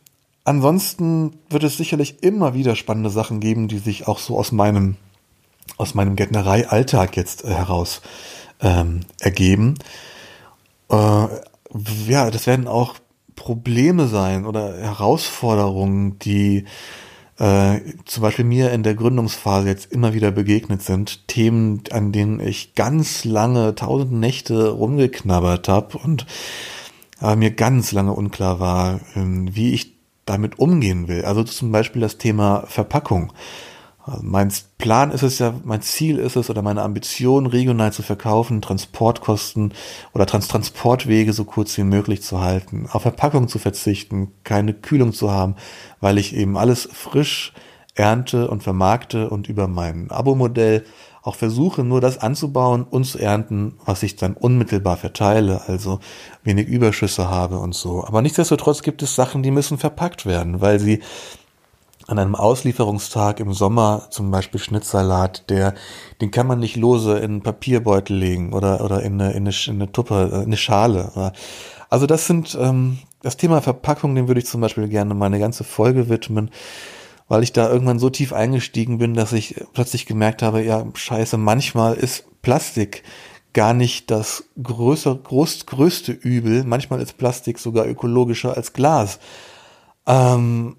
ansonsten 0.44 1.34
wird 1.50 1.64
es 1.64 1.78
sicherlich 1.78 2.24
immer 2.24 2.54
wieder 2.54 2.76
spannende 2.76 3.10
Sachen 3.10 3.40
geben, 3.40 3.68
die 3.68 3.78
sich 3.78 4.08
auch 4.08 4.20
so 4.20 4.38
aus 4.38 4.52
meinem, 4.52 4.96
aus 5.78 5.94
meinem 5.94 6.16
Gärtnerei-Alltag 6.16 7.16
jetzt 7.16 7.44
äh, 7.44 7.54
heraus 7.54 8.02
ähm, 8.62 9.02
ergeben. 9.20 9.76
Äh, 10.90 11.28
ja, 12.08 12.32
das 12.32 12.48
werden 12.48 12.68
auch 12.68 12.96
Probleme 13.36 14.08
sein 14.08 14.46
oder 14.46 14.78
Herausforderungen, 14.78 16.20
die 16.20 16.66
äh, 17.44 17.82
zum 18.06 18.22
Beispiel 18.24 18.46
mir 18.46 18.72
in 18.72 18.84
der 18.84 18.96
Gründungsphase 18.96 19.68
jetzt 19.68 19.92
immer 19.92 20.14
wieder 20.14 20.32
begegnet 20.32 20.82
sind. 20.82 21.28
Themen, 21.28 21.84
an 21.92 22.14
denen 22.14 22.40
ich 22.40 22.74
ganz 22.74 23.26
lange, 23.26 23.76
tausend 23.76 24.14
Nächte 24.14 24.70
rumgeknabbert 24.70 25.68
habe 25.68 25.98
und 25.98 26.26
äh, 27.22 27.36
mir 27.36 27.52
ganz 27.52 27.92
lange 27.92 28.14
unklar 28.14 28.62
war, 28.62 29.02
äh, 29.16 29.26
wie 29.26 29.74
ich 29.74 29.92
damit 30.26 30.58
umgehen 30.58 31.10
will. 31.10 31.26
Also 31.26 31.44
zum 31.44 31.74
Beispiel 31.74 32.02
das 32.02 32.18
Thema 32.18 32.64
Verpackung. 32.68 33.34
Also 34.06 34.22
mein 34.22 34.52
Plan 34.78 35.12
ist 35.12 35.24
es 35.24 35.40
ja, 35.40 35.54
mein 35.64 35.82
Ziel 35.82 36.20
ist 36.20 36.36
es 36.36 36.50
oder 36.50 36.62
meine 36.62 36.82
Ambition, 36.82 37.46
regional 37.46 37.94
zu 37.94 38.04
verkaufen, 38.04 38.62
Transportkosten 38.62 39.74
oder 40.14 40.26
Trans 40.26 40.50
Transportwege 40.50 41.32
so 41.32 41.46
kurz 41.46 41.78
wie 41.78 41.84
möglich 41.84 42.22
zu 42.22 42.42
halten, 42.42 42.88
auf 42.92 43.04
Verpackung 43.04 43.48
zu 43.48 43.60
verzichten, 43.60 44.32
keine 44.44 44.74
Kühlung 44.74 45.14
zu 45.14 45.32
haben, 45.32 45.56
weil 46.02 46.18
ich 46.18 46.36
eben 46.36 46.58
alles 46.58 46.90
frisch 46.92 47.54
ernte 47.96 48.50
und 48.50 48.64
vermarkte 48.64 49.30
und 49.30 49.48
über 49.48 49.68
mein 49.68 50.12
Abo-Modell 50.12 50.84
auch 51.22 51.36
versuche, 51.36 51.86
nur 51.86 52.02
das 52.02 52.18
anzubauen 52.18 52.84
und 52.84 53.06
zu 53.06 53.18
ernten, 53.18 53.76
was 53.86 54.04
ich 54.04 54.18
dann 54.18 54.34
unmittelbar 54.34 54.98
verteile, 54.98 55.62
also 55.68 56.00
wenig 56.44 56.68
Überschüsse 56.68 57.30
habe 57.30 57.60
und 57.60 57.74
so. 57.74 58.04
Aber 58.04 58.22
nichtsdestotrotz 58.22 58.82
gibt 58.82 59.02
es 59.04 59.16
Sachen, 59.16 59.42
die 59.42 59.52
müssen 59.52 59.78
verpackt 59.78 60.26
werden, 60.26 60.60
weil 60.60 60.82
sie 60.82 61.02
an 62.14 62.20
einem 62.20 62.36
Auslieferungstag 62.36 63.40
im 63.40 63.54
Sommer 63.54 64.08
zum 64.12 64.30
Beispiel 64.30 64.60
Schnittsalat, 64.60 65.50
der, 65.50 65.74
den 66.22 66.32
kann 66.32 66.48
man 66.48 66.60
nicht 66.60 66.76
lose 66.76 67.18
in 67.18 67.24
einen 67.24 67.42
Papierbeutel 67.42 68.16
legen 68.16 68.54
oder, 68.54 68.84
oder 68.86 69.02
in 69.02 69.20
eine, 69.20 69.32
in 69.32 69.48
eine, 69.48 69.56
in 69.68 69.74
eine 69.74 69.92
Tuppe, 69.92 70.30
in 70.34 70.42
eine 70.42 70.58
Schale. 70.58 71.34
Also 71.90 72.06
das 72.06 72.28
sind, 72.28 72.58
ähm, 72.60 73.00
das 73.22 73.38
Thema 73.38 73.62
Verpackung, 73.62 74.14
dem 74.14 74.28
würde 74.28 74.40
ich 74.42 74.46
zum 74.46 74.62
Beispiel 74.62 74.88
gerne 74.88 75.16
meine 75.16 75.40
ganze 75.40 75.64
Folge 75.64 76.08
widmen, 76.08 76.52
weil 77.28 77.42
ich 77.42 77.52
da 77.52 77.70
irgendwann 77.70 78.00
so 78.00 78.10
tief 78.10 78.32
eingestiegen 78.32 79.00
bin, 79.00 79.16
dass 79.16 79.34
ich 79.34 79.56
plötzlich 79.74 80.06
gemerkt 80.06 80.44
habe, 80.44 80.64
ja, 80.64 80.86
scheiße, 80.94 81.38
manchmal 81.38 81.96
ist 81.96 82.26
Plastik 82.42 83.04
gar 83.54 83.74
nicht 83.74 84.12
das 84.12 84.44
größere, 84.62 85.18
groß, 85.18 85.66
größte 85.66 86.12
Übel. 86.12 86.64
Manchmal 86.64 87.02
ist 87.02 87.18
Plastik 87.18 87.60
sogar 87.60 87.88
ökologischer 87.88 88.56
als 88.56 88.74
Glas. 88.74 89.20
Ähm, 90.06 90.76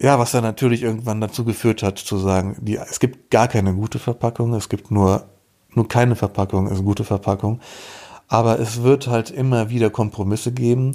ja, 0.00 0.18
was 0.18 0.32
dann 0.32 0.44
natürlich 0.44 0.82
irgendwann 0.82 1.20
dazu 1.20 1.44
geführt 1.44 1.82
hat, 1.82 1.98
zu 1.98 2.18
sagen, 2.18 2.56
die, 2.60 2.76
es 2.76 3.00
gibt 3.00 3.30
gar 3.30 3.48
keine 3.48 3.74
gute 3.74 3.98
Verpackung, 3.98 4.52
es 4.54 4.68
gibt 4.68 4.90
nur, 4.90 5.26
nur 5.74 5.88
keine 5.88 6.16
Verpackung 6.16 6.68
ist 6.68 6.84
gute 6.84 7.04
Verpackung. 7.04 7.60
Aber 8.28 8.58
es 8.58 8.82
wird 8.82 9.06
halt 9.06 9.30
immer 9.30 9.70
wieder 9.70 9.88
Kompromisse 9.88 10.52
geben 10.52 10.92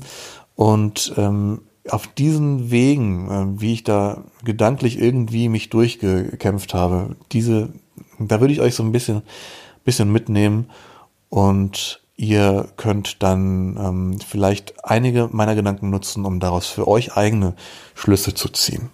und 0.55 1.13
ähm, 1.17 1.61
auf 1.89 2.05
diesen 2.07 2.69
Wegen, 2.69 3.29
äh, 3.29 3.61
wie 3.61 3.73
ich 3.73 3.83
da 3.83 4.23
gedanklich 4.43 4.99
irgendwie 4.99 5.49
mich 5.49 5.69
durchgekämpft 5.69 6.73
habe, 6.73 7.15
diese, 7.31 7.69
da 8.19 8.39
würde 8.39 8.53
ich 8.53 8.61
euch 8.61 8.75
so 8.75 8.83
ein 8.83 8.91
bisschen, 8.91 9.23
bisschen 9.83 10.11
mitnehmen 10.11 10.69
und 11.29 12.00
ihr 12.21 12.67
könnt 12.77 13.23
dann 13.23 13.77
ähm, 13.77 14.19
vielleicht 14.19 14.85
einige 14.85 15.27
meiner 15.31 15.55
Gedanken 15.55 15.89
nutzen, 15.89 16.23
um 16.23 16.39
daraus 16.39 16.67
für 16.67 16.87
euch 16.87 17.17
eigene 17.17 17.55
Schlüsse 17.95 18.35
zu 18.35 18.47
ziehen. 18.49 18.89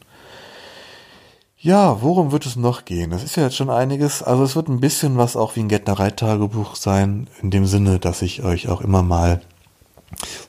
Ja, 1.60 2.02
worum 2.02 2.32
wird 2.32 2.46
es 2.46 2.56
noch 2.56 2.86
gehen? 2.86 3.12
Das 3.12 3.24
ist 3.24 3.36
ja 3.36 3.44
jetzt 3.44 3.58
schon 3.58 3.70
einiges. 3.70 4.24
Also 4.24 4.44
es 4.44 4.56
wird 4.56 4.70
ein 4.70 4.80
bisschen 4.80 5.18
was 5.18 5.36
auch 5.36 5.58
wie 5.58 5.60
ein 5.60 5.68
Gärtnereitagebuch 5.68 6.76
sein, 6.76 7.28
in 7.42 7.52
dem 7.52 7.66
Sinne, 7.66 8.00
dass 8.00 8.22
ich 8.22 8.44
euch 8.44 8.70
auch 8.70 8.80
immer 8.80 9.02
mal, 9.02 9.42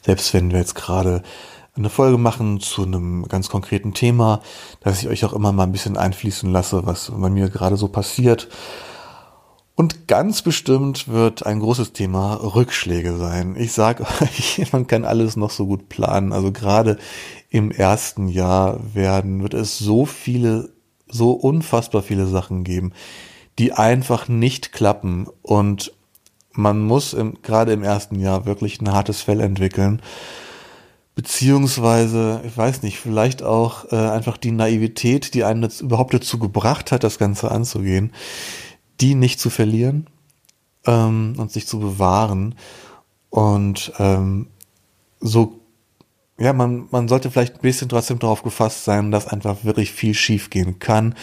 selbst 0.03 0.33
wenn 0.33 0.53
wir 0.53 0.61
jetzt 0.61 0.77
gerade 0.77 1.25
eine 1.77 1.91
Folge 1.91 2.19
machen 2.19 2.61
zu 2.61 2.85
einem 2.85 3.27
ganz 3.27 3.49
konkreten 3.49 3.93
Thema, 3.93 4.41
dass 4.81 5.03
ich 5.03 5.09
euch 5.09 5.25
auch 5.25 5.33
immer 5.33 5.51
mal 5.51 5.65
ein 5.65 5.73
bisschen 5.73 5.97
einfließen 5.97 6.53
lasse, 6.53 6.87
was 6.87 7.11
bei 7.13 7.29
mir 7.29 7.49
gerade 7.49 7.77
so 7.77 7.89
passiert. 7.89 8.49
Und 9.79 10.09
ganz 10.09 10.43
bestimmt 10.43 11.07
wird 11.07 11.47
ein 11.47 11.61
großes 11.61 11.93
Thema 11.93 12.35
Rückschläge 12.35 13.17
sein. 13.17 13.55
Ich 13.57 13.71
sage 13.71 14.05
euch, 14.21 14.73
man 14.73 14.89
kann 14.89 15.05
alles 15.05 15.37
noch 15.37 15.51
so 15.51 15.69
gut 15.69 15.89
planen. 15.89 16.33
Also 16.33 16.51
gerade 16.51 16.99
im 17.49 17.71
ersten 17.71 18.27
Jahr 18.27 18.81
werden, 18.93 19.41
wird 19.41 19.55
es 19.55 19.79
so 19.79 20.05
viele, 20.05 20.71
so 21.09 21.31
unfassbar 21.31 22.03
viele 22.03 22.27
Sachen 22.27 22.65
geben, 22.65 22.93
die 23.61 23.73
einfach 23.73 24.27
nicht 24.27 24.73
klappen. 24.73 25.29
Und 25.43 25.93
man 26.51 26.85
muss 26.85 27.15
im, 27.15 27.41
gerade 27.43 27.73
im 27.73 27.85
ersten 27.85 28.19
Jahr 28.19 28.47
wirklich 28.47 28.81
ein 28.81 28.91
hartes 28.91 29.23
Fell 29.23 29.39
entwickeln 29.39 30.03
beziehungsweise, 31.15 32.43
ich 32.47 32.57
weiß 32.57 32.83
nicht, 32.85 33.01
vielleicht 33.01 33.43
auch 33.43 33.91
äh, 33.91 33.97
einfach 33.97 34.37
die 34.37 34.53
Naivität, 34.53 35.35
die 35.35 35.43
einen 35.43 35.69
überhaupt 35.81 36.15
dazu 36.15 36.39
gebracht 36.39 36.93
hat, 36.93 37.03
das 37.03 37.19
Ganze 37.19 37.51
anzugehen, 37.51 38.13
die 39.01 39.15
nicht 39.15 39.41
zu 39.41 39.51
verlieren 39.51 40.07
ähm, 40.87 41.35
und 41.37 41.53
sich 41.53 41.67
zu 41.67 41.79
bewahren. 41.79 42.55
Und 43.31 43.93
ähm, 43.99 44.49
so, 45.21 45.61
ja, 46.39 46.53
man, 46.53 46.87
man 46.91 47.09
sollte 47.09 47.31
vielleicht 47.31 47.57
ein 47.57 47.63
bisschen 47.63 47.89
trotzdem 47.89 48.19
darauf 48.19 48.43
gefasst 48.43 48.85
sein, 48.85 49.11
dass 49.11 49.27
einfach 49.27 49.65
wirklich 49.65 49.93
viel 49.93 50.15
schief 50.15 50.51
gehen 50.51 50.79
kann. 50.79 51.15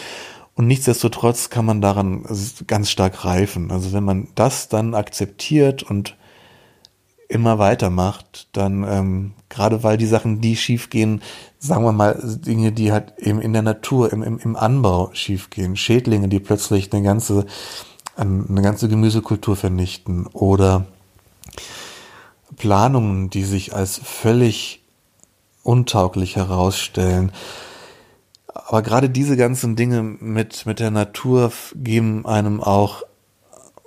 Und 0.56 0.68
nichtsdestotrotz 0.68 1.50
kann 1.50 1.66
man 1.66 1.82
daran 1.82 2.26
ganz 2.68 2.90
stark 2.90 3.26
reifen. 3.26 3.72
Also 3.72 3.92
wenn 3.92 4.04
man 4.04 4.30
das 4.36 4.70
dann 4.70 4.94
akzeptiert 4.94 5.84
und 5.84 6.16
immer 7.36 7.60
weitermacht, 7.60 8.48
dann 8.54 8.84
ähm, 8.84 9.34
gerade 9.50 9.84
weil 9.84 9.98
die 9.98 10.08
Sachen, 10.08 10.42
die 10.42 10.56
schiefgehen, 10.56 11.22
sagen 11.60 11.84
wir 11.84 11.92
mal 11.92 12.20
Dinge, 12.24 12.72
die 12.72 12.92
halt 12.92 13.14
eben 13.20 13.40
in 13.40 13.54
der 13.54 13.62
Natur, 13.62 14.12
im, 14.12 14.24
im, 14.24 14.40
im 14.40 14.56
Anbau 14.56 15.12
schiefgehen, 15.14 15.76
Schädlinge, 15.76 16.28
die 16.28 16.40
plötzlich 16.40 16.92
eine 16.92 17.04
ganze 17.04 17.46
eine 18.18 18.62
ganze 18.62 18.88
Gemüsekultur 18.88 19.56
vernichten 19.56 20.28
oder 20.28 20.86
Planungen, 22.58 23.30
die 23.30 23.44
sich 23.44 23.76
als 23.76 24.00
völlig 24.02 24.82
untauglich 25.64 26.36
herausstellen. 26.36 27.32
Aber 28.54 28.82
gerade 28.82 29.10
diese 29.10 29.36
ganzen 29.36 29.76
Dinge 29.76 30.02
mit, 30.02 30.66
mit 30.66 30.80
der 30.80 30.92
Natur 30.92 31.52
geben 31.76 32.26
einem 32.26 32.62
auch 32.62 33.04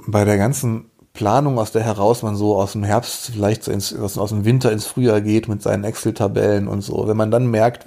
bei 0.07 0.25
der 0.25 0.37
ganzen 0.37 0.91
Planung, 1.19 1.59
aus 1.59 1.73
der 1.73 1.83
heraus 1.83 2.23
man 2.23 2.37
so 2.37 2.57
aus 2.57 2.73
dem 2.73 2.85
Herbst 2.85 3.33
vielleicht 3.33 3.65
so 3.65 3.73
ins, 3.73 3.93
aus, 3.93 4.17
aus 4.19 4.31
dem 4.31 4.45
Winter 4.45 4.71
ins 4.71 4.87
Frühjahr 4.87 5.21
geht 5.21 5.49
mit 5.49 5.61
seinen 5.61 5.83
Excel-Tabellen 5.83 6.69
und 6.69 6.83
so. 6.83 7.09
Wenn 7.09 7.17
man 7.17 7.33
dann 7.33 7.51
merkt, 7.51 7.87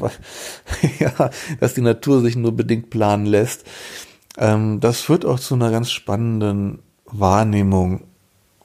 ja, 0.99 1.29
dass 1.61 1.73
die 1.73 1.81
Natur 1.81 2.19
sich 2.19 2.35
nur 2.35 2.51
bedingt 2.51 2.89
planen 2.89 3.25
lässt, 3.25 3.63
ähm, 4.37 4.81
das 4.81 4.99
führt 4.99 5.23
auch 5.25 5.39
zu 5.39 5.53
einer 5.55 5.71
ganz 5.71 5.91
spannenden 5.91 6.79
Wahrnehmung 7.05 8.01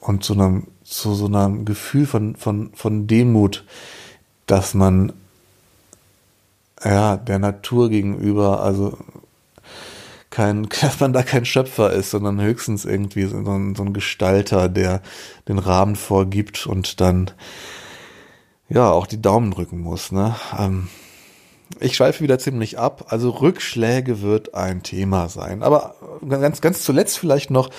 und 0.01 0.25
zu 0.25 0.33
einem, 0.33 0.67
zu 0.83 1.13
so 1.13 1.27
einem 1.27 1.63
Gefühl 1.63 2.05
von, 2.05 2.35
von, 2.35 2.71
von 2.73 3.07
Demut, 3.07 3.63
dass 4.47 4.73
man 4.73 5.13
ja, 6.83 7.15
der 7.15 7.39
Natur 7.39 7.89
gegenüber, 7.89 8.61
also 8.61 8.97
kein, 10.37 10.67
man 10.99 11.13
da 11.13 11.23
kein 11.23 11.45
Schöpfer 11.45 11.91
ist, 11.91 12.11
sondern 12.11 12.39
höchstens 12.39 12.85
irgendwie 12.85 13.25
so 13.25 13.37
ein, 13.37 13.73
so 13.73 13.83
ein 13.83 13.93
Gestalter, 13.93 14.69
der 14.69 15.01
den 15.47 15.57
Rahmen 15.57 15.95
vorgibt 15.95 16.67
und 16.67 17.01
dann 17.01 17.31
ja 18.69 18.91
auch 18.91 19.07
die 19.07 19.21
Daumen 19.21 19.49
drücken 19.49 19.79
muss. 19.79 20.11
Ne? 20.11 20.35
Ähm, 20.57 20.89
ich 21.79 21.95
schweife 21.95 22.23
wieder 22.23 22.37
ziemlich 22.37 22.77
ab. 22.77 23.05
Also 23.09 23.31
Rückschläge 23.31 24.21
wird 24.21 24.53
ein 24.53 24.83
Thema 24.83 25.27
sein. 25.27 25.63
Aber 25.63 25.95
ganz, 26.27 26.61
ganz 26.61 26.83
zuletzt 26.83 27.17
vielleicht 27.17 27.49
noch 27.49 27.71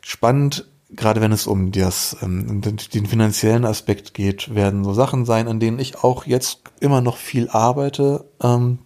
spannend, 0.00 0.66
gerade 0.90 1.20
wenn 1.20 1.32
es 1.32 1.46
um 1.46 1.72
das, 1.72 2.16
ähm, 2.22 2.62
den 2.62 3.06
finanziellen 3.06 3.66
Aspekt 3.66 4.14
geht, 4.14 4.54
werden 4.54 4.82
so 4.82 4.94
Sachen 4.94 5.26
sein, 5.26 5.46
an 5.46 5.60
denen 5.60 5.78
ich 5.78 6.02
auch 6.02 6.24
jetzt 6.24 6.62
immer 6.80 7.02
noch 7.02 7.18
viel 7.18 7.50
arbeite. 7.50 8.24
Ähm, 8.42 8.78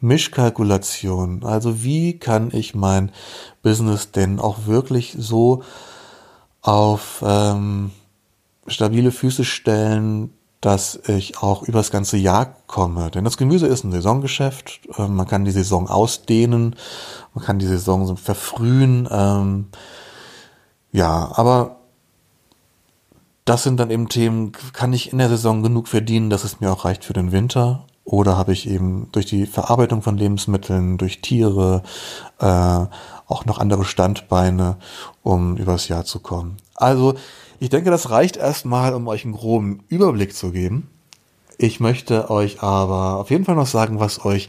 Mischkalkulation. 0.00 1.44
Also 1.44 1.82
wie 1.82 2.18
kann 2.18 2.50
ich 2.52 2.74
mein 2.74 3.10
Business 3.62 4.12
denn 4.12 4.38
auch 4.38 4.66
wirklich 4.66 5.16
so 5.18 5.62
auf 6.62 7.22
ähm, 7.26 7.90
stabile 8.66 9.10
Füße 9.10 9.44
stellen, 9.44 10.30
dass 10.60 10.96
ich 11.06 11.38
auch 11.38 11.62
übers 11.62 11.90
ganze 11.90 12.16
Jahr 12.16 12.56
komme. 12.66 13.10
Denn 13.10 13.24
das 13.24 13.36
Gemüse 13.36 13.66
ist 13.66 13.84
ein 13.84 13.92
Saisongeschäft. 13.92 14.80
Ähm, 14.98 15.14
man 15.14 15.26
kann 15.26 15.44
die 15.44 15.52
Saison 15.52 15.88
ausdehnen, 15.88 16.74
man 17.34 17.44
kann 17.44 17.58
die 17.58 17.66
Saison 17.66 18.06
so 18.06 18.16
verfrühen. 18.16 19.08
Ähm, 19.10 19.66
ja, 20.90 21.30
aber 21.34 21.76
das 23.44 23.62
sind 23.62 23.78
dann 23.78 23.90
eben 23.90 24.08
Themen, 24.08 24.52
kann 24.72 24.92
ich 24.92 25.12
in 25.12 25.18
der 25.18 25.28
Saison 25.28 25.62
genug 25.62 25.88
verdienen, 25.88 26.28
dass 26.28 26.44
es 26.44 26.60
mir 26.60 26.72
auch 26.72 26.84
reicht 26.84 27.04
für 27.04 27.12
den 27.14 27.32
Winter? 27.32 27.86
Oder 28.08 28.38
habe 28.38 28.54
ich 28.54 28.66
eben 28.66 29.08
durch 29.12 29.26
die 29.26 29.44
Verarbeitung 29.44 30.00
von 30.00 30.16
Lebensmitteln, 30.16 30.96
durch 30.96 31.20
Tiere, 31.20 31.82
äh, 32.40 32.46
auch 32.46 33.44
noch 33.44 33.58
andere 33.58 33.84
Standbeine, 33.84 34.78
um 35.22 35.58
übers 35.58 35.88
Jahr 35.88 36.06
zu 36.06 36.20
kommen. 36.20 36.56
Also, 36.74 37.16
ich 37.60 37.68
denke, 37.68 37.90
das 37.90 38.08
reicht 38.08 38.38
erstmal, 38.38 38.94
um 38.94 39.06
euch 39.08 39.24
einen 39.24 39.34
groben 39.34 39.84
Überblick 39.88 40.34
zu 40.34 40.52
geben. 40.52 40.88
Ich 41.58 41.80
möchte 41.80 42.30
euch 42.30 42.62
aber 42.62 43.18
auf 43.18 43.28
jeden 43.28 43.44
Fall 43.44 43.56
noch 43.56 43.66
sagen, 43.66 44.00
was 44.00 44.24
euch 44.24 44.48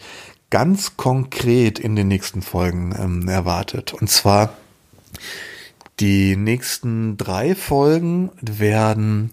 ganz 0.50 0.96
konkret 0.96 1.80
in 1.80 1.98
den 1.98 2.08
nächsten 2.08 2.42
Folgen 2.42 2.96
ähm, 2.98 3.28
erwartet. 3.28 3.94
Und 3.94 4.10
zwar 4.10 4.54
die 6.00 6.38
nächsten 6.38 7.18
drei 7.18 7.56
Folgen 7.56 8.32
werden 8.40 9.32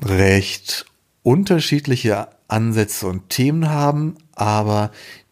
recht 0.00 0.86
unterschiedliche 1.24 2.28
Ansätze 2.50 3.06
und 3.06 3.28
Themen 3.28 3.70
haben, 3.70 4.16
aber 4.34 4.90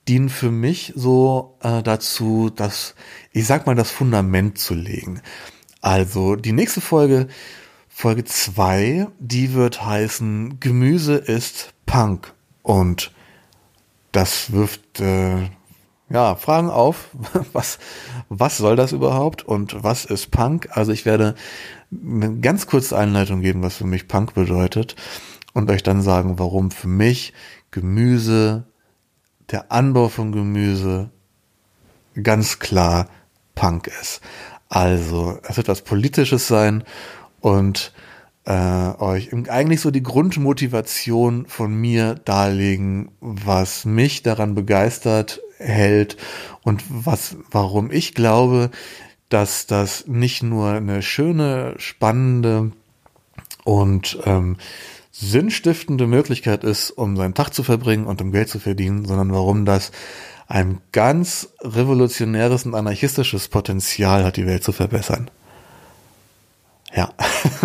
dienen 0.09 0.31
für 0.31 0.51
mich 0.51 0.93
so 0.97 1.57
äh, 1.63 1.83
dazu, 1.83 2.51
dass 2.51 2.95
ich 3.33 3.47
sag 3.47 3.67
mal 3.67 3.75
das 3.75 3.91
Fundament 3.91 4.59
zu 4.59 4.75
legen. 4.75 5.21
Also 5.81 6.35
die 6.35 6.53
nächste 6.53 6.81
Folge, 6.81 7.29
Folge 7.89 8.25
zwei, 8.25 9.09
die 9.19 9.55
wird 9.55 9.85
heißen 9.85 10.61
Gemüse 10.61 11.15
ist 11.15 11.75
Punk 11.85 12.33
und 12.63 13.13
das 14.13 14.53
wirft 14.53 15.01
äh, 15.01 15.51
ja 16.09 16.35
Fragen 16.37 16.71
auf. 16.71 17.11
Was 17.53 17.79
was 18.31 18.57
soll 18.59 18.77
das 18.77 18.93
überhaupt 18.93 19.43
und 19.43 19.83
was 19.83 20.05
ist 20.05 20.31
Punk? 20.31 20.69
Also 20.73 20.93
ich 20.93 21.05
werde 21.05 21.35
eine 21.91 22.39
ganz 22.41 22.67
kurze 22.67 22.97
Einleitung 22.99 23.41
geben, 23.41 23.63
was 23.63 23.77
für 23.77 23.87
mich 23.87 24.09
Punk 24.09 24.35
bedeutet 24.35 24.97
und 25.55 25.71
euch 25.71 25.83
dann 25.83 26.03
sagen, 26.03 26.39
warum 26.39 26.71
für 26.71 26.89
mich 26.89 27.33
Gemüse, 27.71 28.65
der 29.51 29.73
Anbau 29.73 30.09
von 30.09 30.33
Gemüse 30.33 31.11
ganz 32.23 32.59
klar 32.59 33.09
Punk 33.55 33.89
ist. 34.01 34.21
Also, 34.69 35.39
es 35.43 35.57
wird 35.57 35.69
was 35.69 35.83
Politisches 35.83 36.47
sein 36.47 36.85
und 37.41 37.93
äh, 38.45 38.95
euch 38.99 39.33
eigentlich 39.49 39.81
so 39.81 39.91
die 39.91 40.03
Grundmotivation 40.03 41.47
von 41.47 41.75
mir 41.75 42.15
darlegen, 42.15 43.11
was 43.21 43.85
mich 43.85 44.23
daran 44.23 44.55
begeistert 44.55 45.41
hält 45.59 46.17
und 46.63 46.83
was, 46.89 47.37
warum 47.51 47.91
ich 47.91 48.15
glaube, 48.15 48.71
dass 49.29 49.67
das 49.67 50.07
nicht 50.07 50.43
nur 50.43 50.71
eine 50.71 51.03
schöne, 51.03 51.75
spannende 51.79 52.73
und 53.65 54.19
ähm, 54.25 54.57
sinnstiftende 55.11 56.07
Möglichkeit 56.07 56.65
ist, 56.65 56.91
um 56.91 57.17
seinen 57.17 57.35
Tag 57.35 57.55
zu 57.55 57.63
verbringen 57.63 58.07
und 58.07 58.21
um 58.21 58.33
Geld 58.33 58.49
zu 58.49 58.59
verdienen, 58.59 59.05
sondern 59.05 59.33
warum 59.33 59.65
das 59.65 59.91
ein 60.47 60.81
ganz 60.93 61.51
revolutionäres 61.61 62.65
und 62.65 62.75
anarchistisches 62.75 63.49
Potenzial 63.49 64.25
hat, 64.25 64.37
die 64.37 64.47
Welt 64.47 64.65
zu 64.65 64.73
verbessern. 64.73 65.31
Ja, 66.95 67.13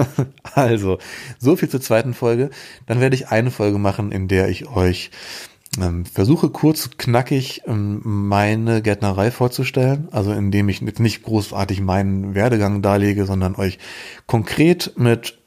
also, 0.54 0.98
so 1.40 1.56
viel 1.56 1.70
zur 1.70 1.80
zweiten 1.80 2.14
Folge. 2.14 2.50
Dann 2.88 3.00
werde 3.00 3.16
ich 3.16 3.30
eine 3.30 3.52
Folge 3.52 3.78
machen, 3.78 4.12
in 4.12 4.28
der 4.28 4.50
ich 4.50 4.68
euch 4.68 5.12
ähm, 5.82 6.06
versuche 6.06 6.50
kurz 6.50 6.92
knackig 6.98 7.62
ähm, 7.66 8.02
meine 8.04 8.82
Gärtnerei 8.82 9.32
vorzustellen, 9.32 10.10
also 10.12 10.34
indem 10.34 10.70
ich 10.70 10.82
jetzt 10.82 11.00
nicht 11.00 11.24
großartig 11.24 11.82
meinen 11.82 12.36
Werdegang 12.36 12.82
darlege, 12.82 13.26
sondern 13.26 13.56
euch 13.56 13.80
konkret 14.28 14.94
mit 14.98 15.38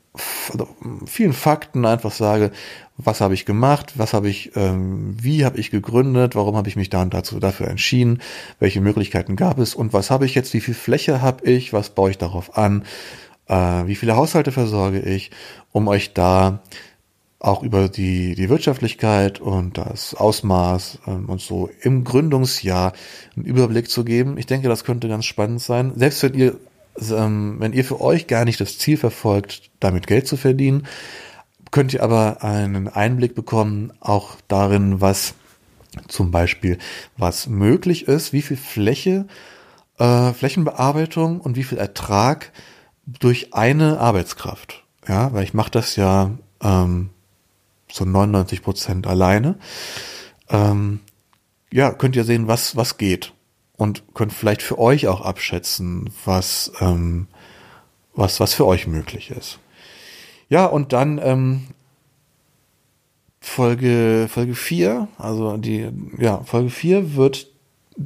also 0.53 0.69
vielen 1.07 1.33
Fakten 1.33 1.85
einfach 1.85 2.13
sage, 2.13 2.51
was 2.97 3.21
habe 3.21 3.35
ich 3.35 3.45
gemacht, 3.45 3.95
was 3.97 4.15
habe 4.15 4.29
ich, 4.29 4.57
ähm, 4.57 5.17
wie 5.21 5.45
habe 5.45 5.59
ich 5.59 5.71
gegründet, 5.71 6.35
warum 6.35 6.57
habe 6.57 6.69
ich 6.69 6.77
mich 6.77 6.91
dann 6.91 7.11
dazu 7.11 7.39
dafür 7.41 7.69
entschieden, 7.69 8.21
welche 8.59 8.81
Möglichkeiten 8.81 9.37
gab 9.37 9.59
es 9.59 9.75
und 9.75 9.93
was 9.93 10.11
habe 10.11 10.27
ich 10.27 10.35
jetzt, 10.35 10.55
wie 10.55 10.61
viel 10.61 10.75
Fläche 10.75 11.21
habe 11.21 11.45
ich, 11.45 11.73
was 11.73 11.91
baue 11.91 12.11
ich 12.11 12.19
darauf 12.19 12.57
an, 12.57 12.85
äh, 13.49 13.55
wie 13.87 13.97
viele 13.97 14.17
Haushalte 14.17 14.53
versorge 14.53 15.01
ich, 15.01 15.31
um 15.73 15.89
euch 15.89 16.15
da 16.15 16.61
auch 17.39 17.63
über 17.63 17.89
die, 17.89 18.35
die 18.35 18.49
Wirtschaftlichkeit 18.49 19.41
und 19.41 19.79
das 19.79 20.15
Ausmaß 20.15 21.01
ähm, 21.07 21.27
und 21.29 21.41
so 21.41 21.69
im 21.83 22.03
Gründungsjahr 22.05 22.93
einen 23.37 23.45
Überblick 23.45 23.91
zu 23.91 24.05
geben. 24.05 24.39
Ich 24.39 24.47
denke, 24.47 24.69
das 24.69 24.85
könnte 24.85 25.09
ganz 25.09 25.27
spannend 25.27 25.61
sein. 25.61 25.93
Selbst 25.97 26.23
wenn 26.23 26.35
ihr, 26.35 26.57
wenn 26.99 27.73
ihr 27.73 27.85
für 27.85 28.01
euch 28.01 28.27
gar 28.27 28.45
nicht 28.45 28.61
das 28.61 28.79
Ziel 28.79 28.97
verfolgt, 28.97 29.71
damit 29.81 30.07
Geld 30.07 30.27
zu 30.27 30.37
verdienen, 30.37 30.87
könnt 31.71 31.93
ihr 31.93 32.03
aber 32.03 32.43
einen 32.43 32.89
Einblick 32.89 33.35
bekommen, 33.35 33.93
auch 34.01 34.37
darin, 34.49 35.01
was 35.01 35.35
zum 36.09 36.31
Beispiel, 36.31 36.79
was 37.17 37.47
möglich 37.47 38.09
ist, 38.09 38.33
wie 38.33 38.43
viel 38.43 38.57
Fläche, 38.57 39.27
äh, 39.99 40.33
Flächenbearbeitung 40.33 41.41
und 41.41 41.57
wie 41.57 41.65
viel 41.65 41.79
Ertrag 41.79 42.53
durch 43.07 43.55
eine 43.55 43.99
Arbeitskraft. 43.99 44.85
Ja, 45.09 45.33
weil 45.33 45.45
ich 45.45 45.55
mache 45.55 45.71
das 45.71 45.97
ja 45.97 46.33
ähm, 46.63 47.11
so 47.91 48.05
99 48.05 48.63
Prozent 48.63 49.07
alleine. 49.07 49.57
Ähm, 50.49 51.01
ja, 51.73 51.93
könnt 51.93 52.17
ihr 52.17 52.25
sehen, 52.25 52.49
was, 52.49 52.77
was 52.77 52.99
geht. 52.99 53.33
Und 53.77 54.15
könnt 54.15 54.33
vielleicht 54.33 54.63
für 54.63 54.79
euch 54.79 55.07
auch 55.07 55.21
abschätzen, 55.21 56.11
was, 56.25 56.73
ähm, 56.81 57.29
was, 58.15 58.41
was 58.41 58.55
für 58.55 58.67
euch 58.67 58.87
möglich 58.87 59.31
ist. 59.31 59.59
Ja, 60.49 60.65
und 60.67 60.93
dann 60.93 61.19
ähm, 61.23 61.67
Folge, 63.41 64.29
Folge 64.31 64.55
4, 64.55 65.09
also 65.19 65.57
die, 65.57 65.91
ja, 66.19 66.43
Folge 66.45 66.71
4 66.71 67.17
wird 67.17 67.49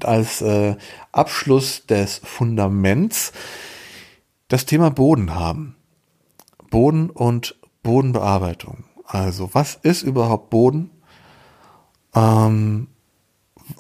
als 0.05 0.43
äh, 0.43 0.77
Abschluss 1.13 1.87
des 1.87 2.21
Fundaments 2.25 3.33
das 4.49 4.67
Thema 4.67 4.91
Boden 4.91 5.35
haben. 5.35 5.77
Boden 6.71 7.11
und 7.11 7.57
Bodenbearbeitung. 7.83 8.85
Also, 9.05 9.51
was 9.53 9.75
ist 9.75 10.03
überhaupt 10.03 10.51
Boden? 10.51 10.91
Ähm, 12.15 12.89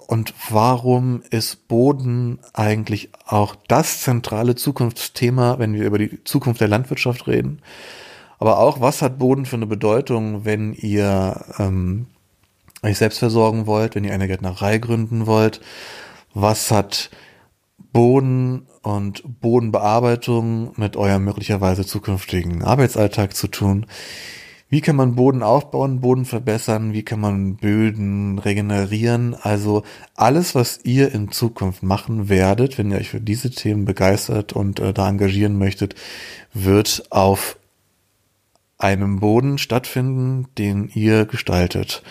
und 0.06 0.34
warum 0.48 1.22
ist 1.30 1.68
Boden 1.68 2.38
eigentlich 2.52 3.10
auch 3.26 3.56
das 3.68 4.02
zentrale 4.02 4.54
Zukunftsthema, 4.54 5.58
wenn 5.58 5.74
wir 5.74 5.84
über 5.84 5.98
die 5.98 6.22
Zukunft 6.24 6.60
der 6.60 6.68
Landwirtschaft 6.68 7.26
reden? 7.26 7.62
Aber 8.38 8.58
auch, 8.58 8.80
was 8.80 9.02
hat 9.02 9.18
Boden 9.18 9.44
für 9.46 9.56
eine 9.56 9.66
Bedeutung, 9.66 10.44
wenn 10.44 10.72
ihr 10.72 11.44
ähm, 11.58 12.06
euch 12.82 12.98
selbst 12.98 13.18
versorgen 13.18 13.66
wollt, 13.66 13.94
wenn 13.94 14.04
ihr 14.04 14.14
eine 14.14 14.28
Gärtnerei 14.28 14.78
gründen 14.78 15.26
wollt? 15.26 15.60
Was 16.32 16.70
hat 16.70 17.10
Boden 17.92 18.66
und 18.82 19.22
Bodenbearbeitung 19.40 20.72
mit 20.76 20.96
eurem 20.96 21.24
möglicherweise 21.24 21.84
zukünftigen 21.84 22.64
Arbeitsalltag 22.64 23.34
zu 23.34 23.48
tun? 23.48 23.86
Wie 24.70 24.80
kann 24.80 24.94
man 24.94 25.16
Boden 25.16 25.42
aufbauen, 25.42 26.00
Boden 26.00 26.24
verbessern? 26.24 26.92
Wie 26.92 27.02
kann 27.02 27.18
man 27.18 27.56
Böden 27.56 28.38
regenerieren? 28.38 29.34
Also 29.34 29.82
alles, 30.14 30.54
was 30.54 30.78
ihr 30.84 31.12
in 31.12 31.32
Zukunft 31.32 31.82
machen 31.82 32.28
werdet, 32.28 32.78
wenn 32.78 32.92
ihr 32.92 32.98
euch 32.98 33.10
für 33.10 33.20
diese 33.20 33.50
Themen 33.50 33.84
begeistert 33.84 34.52
und 34.52 34.78
äh, 34.78 34.94
da 34.94 35.08
engagieren 35.08 35.58
möchtet, 35.58 35.96
wird 36.54 37.02
auf 37.10 37.58
einem 38.78 39.18
Boden 39.18 39.58
stattfinden, 39.58 40.46
den 40.56 40.88
ihr 40.94 41.26
gestaltet. 41.26 42.04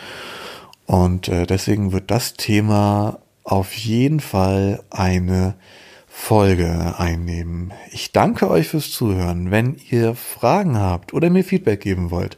Und 0.86 1.30
äh, 1.30 1.46
deswegen 1.46 1.94
wird 1.94 2.12
das 2.12 2.34
Thema 2.34 3.20
auf 3.46 3.74
jeden 3.74 4.20
Fall 4.20 4.84
eine 4.90 5.56
Folge 6.22 6.96
einnehmen. 7.00 7.74
Ich 7.92 8.12
danke 8.12 8.52
euch 8.52 8.68
fürs 8.68 8.92
Zuhören. 8.92 9.50
Wenn 9.50 9.78
ihr 9.90 10.14
Fragen 10.14 10.78
habt 10.78 11.12
oder 11.14 11.32
mir 11.32 11.44
Feedback 11.44 11.82
geben 11.82 12.12
wollt 12.12 12.38